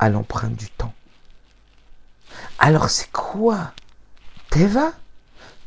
[0.00, 0.94] à l'empreinte du temps.
[2.58, 3.72] Alors c'est quoi
[4.50, 4.94] Teva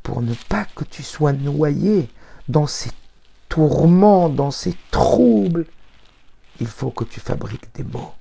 [0.04, 2.10] Pour ne pas que tu sois noyé
[2.50, 2.92] dans ces
[3.48, 5.68] tourments, dans ces troubles,
[6.60, 8.14] il faut que tu fabriques des mots.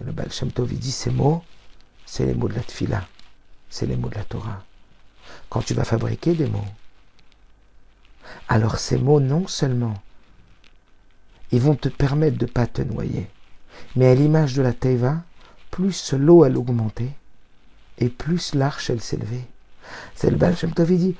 [0.00, 1.42] Et le Baal Shem Tov, dit ces mots,
[2.04, 3.06] c'est les mots de la Tfila,
[3.70, 4.62] c'est les mots de la Torah.
[5.48, 6.64] Quand tu vas fabriquer des mots,
[8.48, 9.94] alors ces mots, non seulement,
[11.52, 13.28] ils vont te permettre de ne pas te noyer,
[13.94, 15.22] mais à l'image de la Teva,
[15.70, 17.12] plus l'eau elle augmentait,
[17.98, 19.46] et plus l'arche elle s'élevait.
[20.14, 21.16] C'est le Baal Shem dit,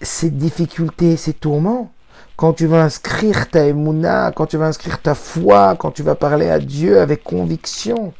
[0.00, 1.92] ces difficultés, ces tourments,
[2.36, 6.14] quand tu vas inscrire ta émouna, quand tu vas inscrire ta foi, quand tu vas
[6.14, 8.12] parler à Dieu avec conviction,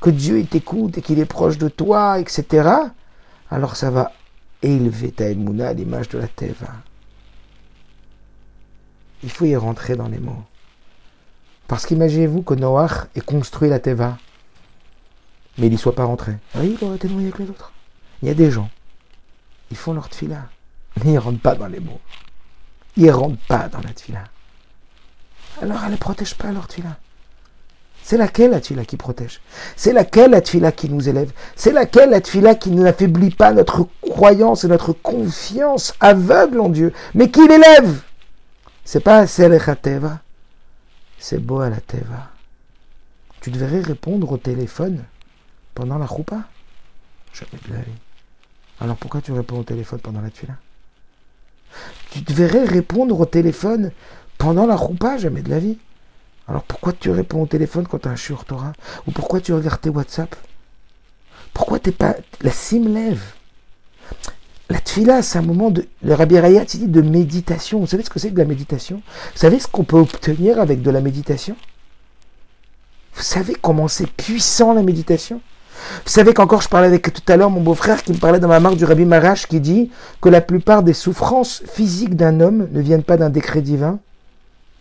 [0.00, 2.68] que Dieu t'écoute et qu'il est proche de toi, etc.,
[3.50, 4.12] alors ça va
[4.62, 6.68] élever ta émouna à l'image de la Teva.
[9.22, 10.44] Il faut y rentrer dans les mots.
[11.68, 14.18] Parce qu'imaginez-vous que Noach ait construit la Teva,
[15.58, 16.32] mais il n'y soit pas rentré.
[16.56, 17.72] Oui, il aurait été noyé avec les autres.
[18.22, 18.70] Il y a des gens,
[19.70, 20.48] ils font leur tefila,
[20.96, 22.00] mais ils ne rentrent pas dans les mots.
[22.96, 24.24] Ils rentrent pas dans la tefila.
[25.62, 26.96] Alors elle ne protège pas leur tefila.
[28.02, 29.40] C'est laquelle la tefila qui protège?
[29.76, 31.32] C'est laquelle la tefila qui nous élève?
[31.54, 36.92] C'est laquelle la tefila qui n'affaiblit pas notre croyance et notre confiance aveugle en Dieu,
[37.14, 38.02] mais qui l'élève?
[38.84, 40.18] C'est pas la Teva,
[41.18, 42.30] c'est beau à la Teva.
[43.40, 45.04] Tu devrais répondre au téléphone
[45.74, 46.42] pendant la choupa
[47.32, 47.80] Jamais de la.
[48.80, 50.54] Alors pourquoi tu réponds au téléphone pendant la tefila?
[52.10, 53.92] Tu devrais répondre au téléphone
[54.38, 55.78] pendant la choupa Jamais de la vie.
[56.48, 58.44] Alors pourquoi tu réponds au téléphone quand tu as un shiur
[59.06, 60.34] Ou pourquoi tu regardes tes WhatsApp?
[61.54, 62.16] Pourquoi t'es pas...
[62.40, 63.22] La sim lève?
[64.68, 65.86] La tfila, c'est un moment de...
[66.02, 67.80] Le Rabbi Rayat, dit de méditation.
[67.80, 69.02] Vous savez ce que c'est que de la méditation?
[69.32, 71.56] Vous savez ce qu'on peut obtenir avec de la méditation?
[73.14, 75.40] Vous savez comment c'est puissant la méditation?
[76.04, 78.48] Vous savez qu'encore, je parlais avec tout à l'heure mon beau-frère qui me parlait dans
[78.48, 82.68] ma marque du Rabbi Marash qui dit que la plupart des souffrances physiques d'un homme
[82.70, 83.98] ne viennent pas d'un décret divin,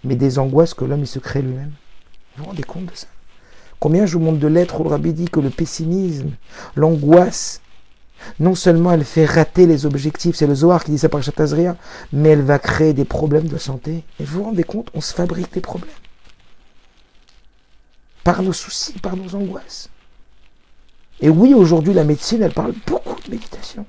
[0.04, 1.72] mais des angoisses que l'homme il se crée lui-même.
[2.36, 3.08] Vous vous rendez compte de ça?
[3.80, 6.32] Combien je vous montre de lettres où le rabbi dit que le pessimisme,
[6.76, 7.62] l'angoisse,
[8.40, 11.78] non seulement elle fait rater les objectifs, c'est le Zohar qui dit ça par Chatazria,
[12.12, 14.04] mais elle va créer des problèmes de santé.
[14.20, 15.90] Et vous vous rendez compte, on se fabrique des problèmes.
[18.26, 19.90] Par nos soucis, par nos angoisses.
[21.22, 23.86] Et oui, aujourd'hui, la médecine, elle parle beaucoup de méditation.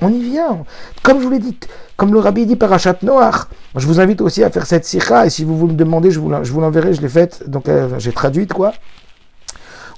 [0.00, 0.64] On y vient.
[1.02, 1.56] Comme je vous l'ai dit,
[1.96, 5.26] comme le rabbi dit par Achat Noir, je vous invite aussi à faire cette sikha,
[5.26, 8.12] et si vous vous me demandez, je vous l'enverrai, je l'ai faite, donc euh, j'ai
[8.12, 8.72] traduite quoi.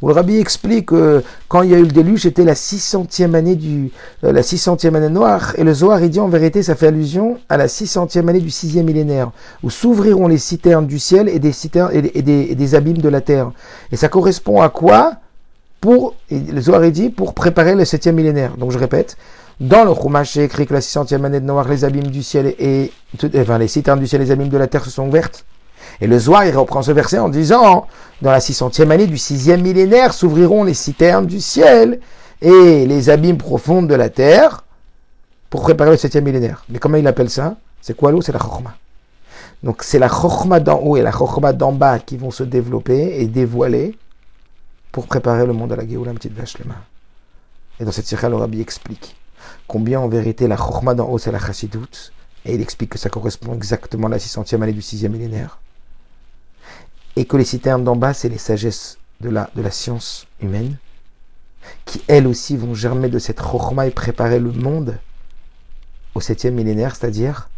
[0.02, 3.34] Où le rabbi explique que quand il y a eu le déluge, c'était la 600e
[3.34, 3.90] année du,
[4.24, 7.38] euh, la 600e année noire, et le Zohar, il dit en vérité, ça fait allusion
[7.48, 9.30] à la 600e année du 6e millénaire,
[9.62, 13.22] où s'ouvriront les citernes du ciel et des citernes et des, des, abîmes de la
[13.22, 13.52] terre.
[13.92, 15.14] Et ça correspond à quoi?
[15.84, 18.56] Pour, le Zohar, dit, pour préparer le 7e millénaire.
[18.56, 19.18] Donc je répète,
[19.60, 22.54] dans le Chumash, j'ai écrit que la 600e année de Noir, les abîmes du ciel
[22.58, 22.90] et,
[23.36, 25.44] enfin, les citernes du ciel et les abîmes de la terre se sont ouvertes.
[26.00, 27.86] Et le Zohar, il reprend ce verset en disant,
[28.22, 32.00] dans la 600e année du 6e millénaire s'ouvriront les citernes du ciel
[32.40, 34.64] et les abîmes profondes de la terre
[35.50, 36.64] pour préparer le 7e millénaire.
[36.70, 37.56] Mais comment il appelle ça?
[37.82, 38.22] C'est quoi l'eau?
[38.22, 38.74] C'est la Chokhmah.
[39.62, 43.20] Donc c'est la Chokhmah d'en haut et la Chokhmah d'en bas qui vont se développer
[43.20, 43.98] et dévoiler
[44.94, 46.84] pour préparer le monde à la Géoula, mains.
[47.80, 49.16] Et dans cette sirah, le Rabbi explique
[49.66, 52.12] combien en vérité la Chokhmah d'en haut c'est la Chassidoute,
[52.44, 55.58] et il explique que ça correspond exactement à la 600e année du 6e millénaire,
[57.16, 60.76] et que les citernes d'en bas c'est les sagesses de la, de la science humaine,
[61.84, 64.96] qui elles aussi vont germer de cette Chokhmah et préparer le monde
[66.14, 67.48] au 7e millénaire, c'est-à-dire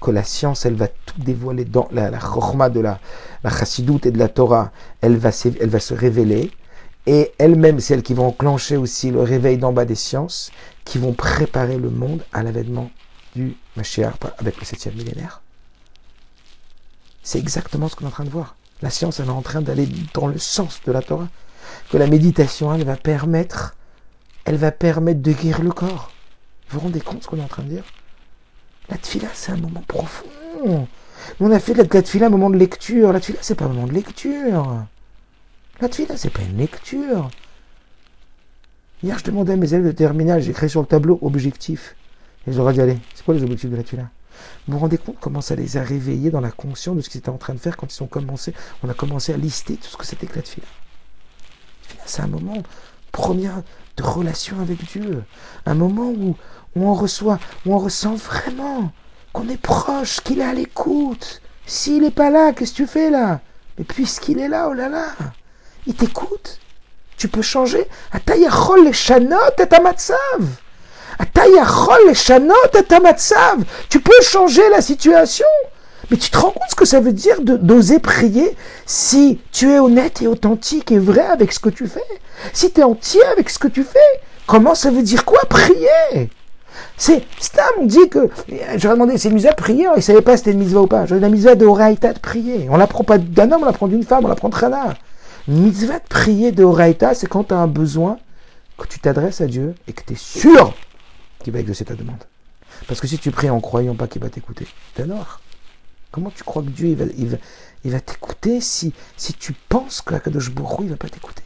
[0.00, 3.00] que la science, elle va tout dévoiler dans la, la de la,
[3.42, 5.30] la chassidoute et de la Torah, elle va,
[5.60, 6.50] elle va se révéler,
[7.06, 10.50] et elle-même, c'est elle qui va enclencher aussi le réveil d'en bas des sciences,
[10.84, 12.90] qui vont préparer le monde à l'avènement
[13.34, 15.42] du Mashiach avec le septième millénaire.
[17.22, 18.56] C'est exactement ce qu'on est en train de voir.
[18.82, 21.28] La science, elle est en train d'aller dans le sens de la Torah.
[21.90, 23.74] Que la méditation, elle va permettre,
[24.44, 26.12] elle va permettre de guérir le corps.
[26.68, 27.84] Vous vous rendez compte de ce qu'on est en train de dire?
[28.88, 30.86] La tfila, c'est un moment profond.
[31.40, 33.12] On a fait la, la tfila un moment de lecture.
[33.12, 34.84] La tfila, c'est pas un moment de lecture.
[35.80, 37.30] La tfila, c'est pas une lecture.
[39.02, 41.96] Hier, je demandais à mes élèves de terminale, j'ai écrit sur le tableau objectif.
[42.46, 44.08] Et je leur ai dit, allez, c'est quoi les objectifs de la tfila?
[44.66, 47.18] Vous vous rendez compte comment ça les a réveillés dans la conscience de ce qu'ils
[47.18, 49.88] étaient en train de faire quand ils ont commencé, on a commencé à lister tout
[49.88, 50.66] ce que c'était que la tfila.
[52.04, 52.62] C'est un moment
[53.12, 53.50] premier
[53.96, 55.24] de relation avec Dieu.
[55.64, 56.36] Un moment où,
[56.84, 58.90] on reçoit, où on ressent vraiment
[59.32, 61.40] qu'on est proche, qu'il est à l'écoute.
[61.66, 63.40] S'il n'est pas là, qu'est-ce que tu fais là?
[63.78, 65.06] Mais puisqu'il est là, oh là là,
[65.86, 66.58] il t'écoute.
[67.16, 67.86] Tu peux changer.
[73.88, 75.46] Tu peux changer la situation.
[76.10, 78.54] Mais tu te rends compte ce que ça veut dire d'oser prier
[78.84, 82.04] si tu es honnête et authentique et vrai avec ce que tu fais?
[82.52, 83.98] Si tu es entier avec ce que tu fais
[84.46, 86.30] Comment ça veut dire quoi prier?
[86.96, 88.30] C'est, Stam, dit que,
[88.76, 91.04] j'aurais demandé, c'est une mitzvah prier, il savait pas si c'était une mitzvah ou pas.
[91.04, 92.68] J'aurais la mitzvah de Horaïta de prier.
[92.70, 94.94] On l'apprend pas d'un homme, on l'apprend d'une femme, on l'apprend de Khana.
[95.48, 98.18] Une mitzvah de prier de Horaïta, c'est quand tu as un besoin,
[98.78, 100.74] que tu t'adresses à Dieu et que tu es sûr
[101.42, 102.22] qu'il va exaucer ta demande.
[102.86, 104.66] Parce que si tu pries en croyant pas qu'il va t'écouter,
[105.04, 105.40] noir.
[106.10, 107.36] Comment tu crois que Dieu il va, il va,
[107.84, 111.42] il va t'écouter si, si tu penses que Akadosh Bourou il va pas t'écouter?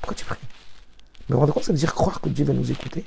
[0.00, 0.38] Pourquoi tu pries?
[1.28, 3.04] Mais rendre compte, ça veut dire croire que Dieu va nous écouter.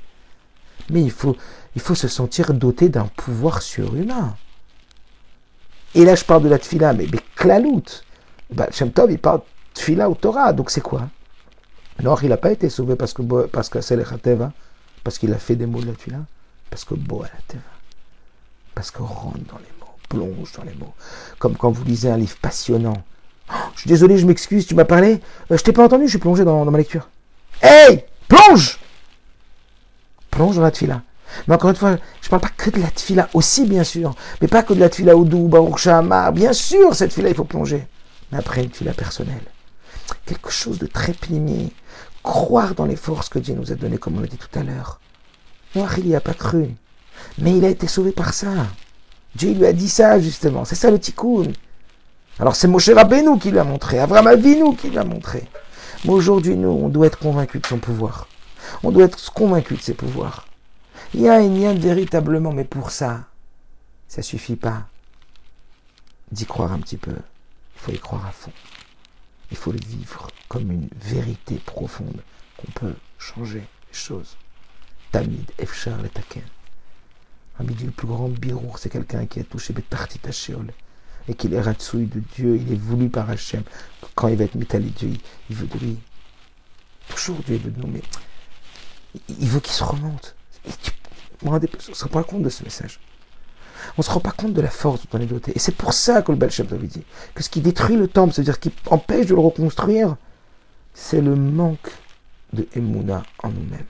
[0.90, 1.36] Mais il faut,
[1.74, 4.36] il faut se sentir doté d'un pouvoir surhumain.
[5.94, 8.04] Et là, je parle de la tfila, mais, mais klalout.
[8.52, 9.44] Bah, Shem il parle de
[9.74, 10.52] tfila au Torah.
[10.52, 11.08] Donc c'est quoi?
[12.02, 13.98] Noir, il n'a pas été sauvé parce que parce que c'est
[15.04, 16.18] parce qu'il a fait des mots de la tfila,
[16.70, 17.62] parce que Bo la teva,
[18.74, 20.94] parce qu'on rentre dans les mots, plonge dans les mots.
[21.38, 23.02] Comme quand vous lisez un livre passionnant.
[23.52, 25.20] Oh, je suis désolé, je m'excuse, tu m'as parlé?
[25.50, 27.08] Euh, Je t'ai pas entendu, je suis plongé dans, dans ma lecture.
[27.62, 28.78] Hey Plonge
[30.30, 31.02] Plonge dans la tfila.
[31.46, 34.14] Mais encore une fois, je ne parle pas que de la tfila aussi, bien sûr.
[34.40, 35.88] Mais pas que de la tfila Oudou, Baruch.
[36.32, 37.86] Bien sûr, cette tfila, il faut plonger.
[38.32, 39.42] Mais après, une tfila personnelle.
[40.26, 41.72] Quelque chose de très pigné.
[42.22, 44.62] Croire dans les forces que Dieu nous a données, comme on l'a dit tout à
[44.62, 45.00] l'heure.
[45.74, 46.68] Noir, il n'y a pas cru.
[47.38, 48.48] Mais il a été sauvé par ça.
[49.34, 50.64] Dieu lui a dit ça, justement.
[50.64, 51.52] C'est ça le tikkun.
[52.38, 55.44] Alors c'est Moshe Rabbeinu qui l'a montré, Avram Avinu qui l'a montré.
[56.04, 58.26] Mais aujourd'hui, nous, on doit être convaincus de son pouvoir.
[58.82, 60.46] On doit être convaincus de ses pouvoirs.
[61.12, 63.26] Il y a un lien véritablement, mais pour ça,
[64.06, 64.86] ça suffit pas
[66.30, 67.10] d'y croire un petit peu.
[67.10, 68.52] Il faut y croire à fond.
[69.50, 72.22] Il faut le vivre comme une vérité profonde
[72.56, 74.36] qu'on peut changer les choses.
[75.10, 76.42] Tamid, Efchar, le Taken.
[77.60, 79.74] dit le plus grand birour, c'est quelqu'un qui a touché
[80.30, 80.72] Sheol
[81.28, 83.64] et qu'il est ratsouille de Dieu, il est voulu par Hachem.
[84.14, 85.12] Quand il va être métallique, Dieu,
[85.48, 85.98] il veut de lui.
[87.08, 88.02] Toujours Dieu veut de nous, mais
[89.28, 90.36] il veut qu'il se remonte.
[91.44, 93.00] On ne se rend pas compte de ce message.
[93.96, 95.56] On ne se rend pas compte de la force dont on est.
[95.56, 98.34] Et c'est pour ça que le Baal Shem dit que ce qui détruit le temple,
[98.34, 100.16] c'est-à-dire qui empêche de le reconstruire,
[100.94, 101.90] c'est le manque
[102.52, 103.86] de Emouna en nous-mêmes.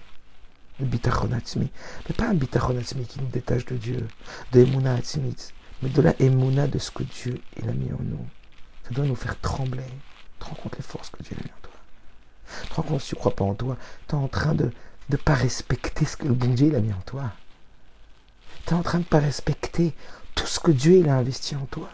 [0.79, 2.77] Le bitachon Mais pas un bitachon
[3.09, 4.07] qui nous détache de Dieu,
[4.53, 4.97] de Emouna
[5.83, 8.27] mais de la Emouna de ce que Dieu il a mis en nous.
[8.85, 9.85] Ça doit nous faire trembler.
[10.39, 11.73] Tu rends compte les forces que Dieu a mis en toi.
[12.67, 13.77] Tu rends compte si tu ne crois pas en toi,
[14.09, 14.71] tu es en train de
[15.11, 17.33] ne pas respecter ce que le bon Dieu a mis en toi.
[18.67, 19.95] Tu es en train de ne pas respecter
[20.35, 21.89] tout ce que Dieu il a investi en toi.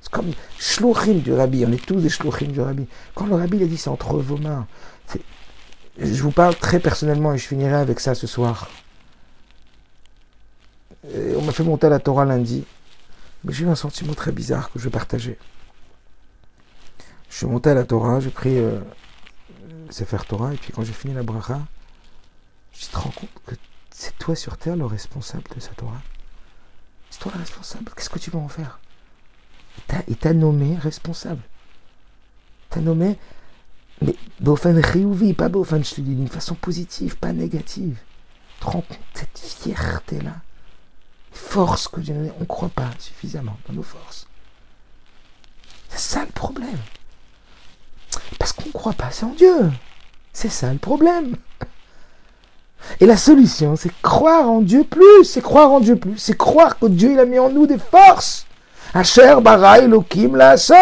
[0.00, 2.86] C'est comme shlouchim du rabbi, on est tous des shlouchim du rabbi.
[3.14, 4.66] Quand le rabbi a dit c'est entre vos mains,
[5.98, 8.70] je vous parle très personnellement et je finirai avec ça ce soir.
[11.04, 12.64] on m'a fait monter à la Torah lundi,
[13.44, 15.38] mais j'ai eu un sentiment très bizarre que je vais partager.
[17.28, 18.80] Je suis monté à la Torah, j'ai pris euh,
[19.90, 21.60] Sefer Torah, et puis quand j'ai fini la bracha,
[22.72, 23.54] je te rends compte que
[24.00, 26.00] c'est toi sur terre le responsable de cette Torah.
[27.10, 27.92] C'est toi le responsable?
[27.94, 28.80] Qu'est-ce que tu vas en faire?
[30.08, 31.42] Il t'a nommé responsable.
[32.70, 33.18] T'a nommé,
[34.00, 34.16] mais
[35.34, 37.98] pas d'une façon positive, pas négative.
[38.62, 40.36] Compte cette fierté-là?
[41.32, 44.26] Force que Dieu nous on ne croit pas suffisamment dans nos forces.
[45.90, 46.80] C'est ça le problème.
[48.38, 49.70] Parce qu'on ne croit pas assez en Dieu.
[50.32, 51.36] C'est ça le problème.
[53.00, 56.78] Et la solution, c'est croire en Dieu plus, c'est croire en Dieu plus, c'est croire
[56.78, 58.46] que Dieu il a mis en nous des forces.
[58.92, 60.74] Asher, Bara, Elohim, la Sot,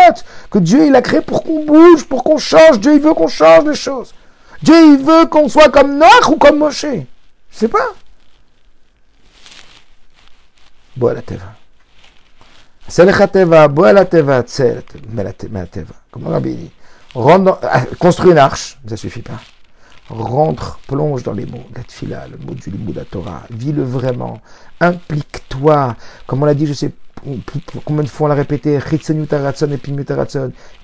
[0.51, 2.81] que Dieu il a créé pour qu'on bouge, pour qu'on change.
[2.81, 4.15] Dieu il veut qu'on change les choses.
[4.63, 6.87] Dieu il veut qu'on soit comme Noach ou comme Moshe.
[6.87, 7.93] Je sais pas.
[11.15, 11.55] la Teva.
[14.05, 15.93] Teva, la Teva, Teva.
[16.11, 16.71] Comme Rabbi dit?
[17.15, 19.41] Ah, construis une arche, ça suffit pas
[20.09, 24.41] rentre, plonge dans les mots, la tfila, le mot du limou, la Torah, vis-le vraiment,
[24.81, 25.97] implique-toi,
[26.27, 26.93] comme on l'a dit, je sais
[27.85, 28.81] combien de fois on l'a répété, et il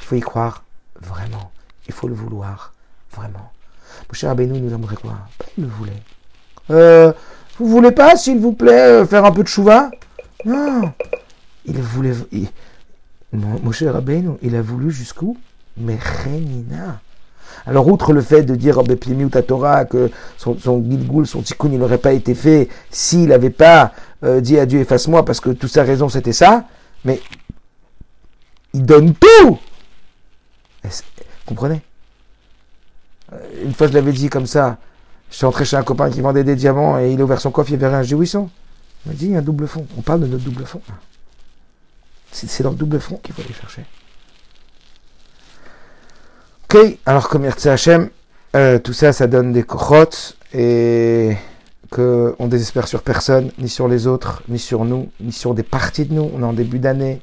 [0.01, 0.65] faut y croire
[1.01, 1.51] vraiment,
[1.87, 2.75] il faut le vouloir
[3.13, 3.51] vraiment.
[4.09, 5.17] Mon cher Abénou nous aimerait quoi?
[5.39, 6.03] Ben, Il le voulait.
[6.71, 7.13] Euh,
[7.59, 9.91] vous voulez pas, s'il vous plaît, euh, faire un peu de chouva?
[10.45, 10.93] Non,
[11.65, 12.13] il voulait,
[13.33, 15.37] mon, cher Abénou, il a voulu jusqu'où?
[15.77, 17.01] Mais Renina.
[17.67, 20.85] Alors, outre le fait de dire, oh, ou Torah, que son, son
[21.25, 23.93] son tikkun, il n'aurait pas été fait s'il n'avait pas
[24.23, 26.67] euh, dit à Dieu, efface-moi, parce que toute sa raison, c'était ça,
[27.05, 27.21] mais
[28.75, 29.59] il donne tout
[31.47, 31.83] Comprenez?
[33.33, 34.79] Euh, Une fois, je l'avais dit comme ça,
[35.31, 37.51] je suis entré chez un copain qui vendait des diamants et il a ouvert son
[37.51, 38.51] coffre, il y avait un jouisson.
[39.05, 39.87] Il m'a dit, il y a un double fond.
[39.97, 40.81] On parle de notre double fond.
[42.31, 43.85] C'est dans le double fond qu'il faut aller chercher.
[46.75, 48.09] Ok, alors comme Hachem,
[48.57, 51.37] euh, tout ça, ça donne des cochotes et
[51.89, 56.05] qu'on désespère sur personne, ni sur les autres, ni sur nous, ni sur des parties
[56.05, 56.29] de nous.
[56.35, 57.21] On est en début d'année.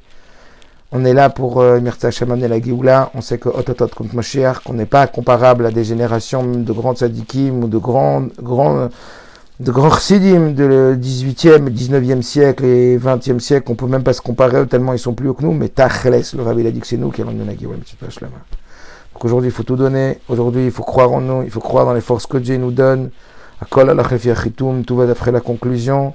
[0.90, 3.10] On est là pour euh, Mirza Shaman et la Géoula.
[3.14, 6.94] On sait que Ototot contre Moshiach, qu'on n'est pas comparable à des générations de grands
[6.94, 8.88] tzadikim ou de grands, grands,
[9.60, 13.70] de grands de 18e, 19e siècle et 20e siècle.
[13.70, 15.52] On peut même pas se comparer tellement ils sont plus hauts que nous.
[15.52, 17.76] Mais Tachles, le rabbi a dit que c'est nous qui allons donner la Géoula.
[19.14, 20.18] Donc aujourd'hui, il faut tout donner.
[20.28, 21.42] Aujourd'hui, il faut croire en nous.
[21.42, 23.10] Il faut croire dans les forces que Dieu nous donne.
[23.70, 26.14] Tout va d'après la conclusion.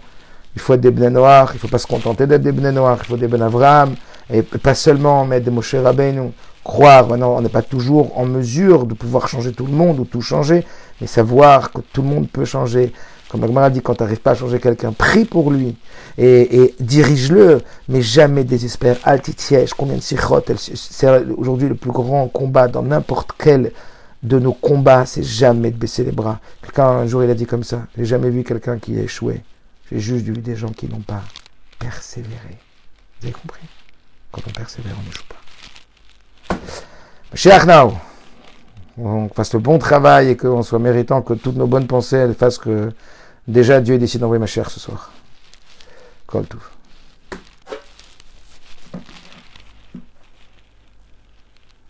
[0.55, 1.51] Il faut être des bnei noirs.
[1.53, 2.97] Il ne faut pas se contenter d'être des bnei noirs.
[3.01, 3.95] Il faut des ben Avram.
[4.29, 6.31] Et pas seulement mettre des Moshe Rabbeinu,
[6.63, 10.05] croire, maintenant on n'est pas toujours en mesure de pouvoir changer tout le monde ou
[10.05, 10.65] tout changer,
[10.99, 12.91] mais savoir que tout le monde peut changer.
[13.29, 15.75] Comme Agmara dit, quand tu n'arrives pas à changer quelqu'un, prie pour lui
[16.17, 18.97] et, dirige-le, mais jamais désespère.
[19.03, 23.73] Altitiège, combien de sikhot, c'est aujourd'hui le plus grand combat dans n'importe quel
[24.23, 26.39] de nos combats, c'est jamais de baisser les bras.
[26.61, 29.43] Quelqu'un, un jour, il a dit comme ça, j'ai jamais vu quelqu'un qui a échoué.
[29.91, 31.21] J'ai juste vu des gens qui n'ont pas
[31.79, 32.57] persévéré.
[33.19, 33.61] Vous avez compris?
[34.31, 36.57] Quand on persévère, on n'échoue pas.
[37.33, 37.93] Cher Now,
[38.97, 42.57] on fasse le bon travail et qu'on soit méritant que toutes nos bonnes pensées fassent
[42.57, 42.91] que
[43.47, 45.11] déjà Dieu décide d'envoyer ma chère ce soir.
[46.27, 46.63] Call tout.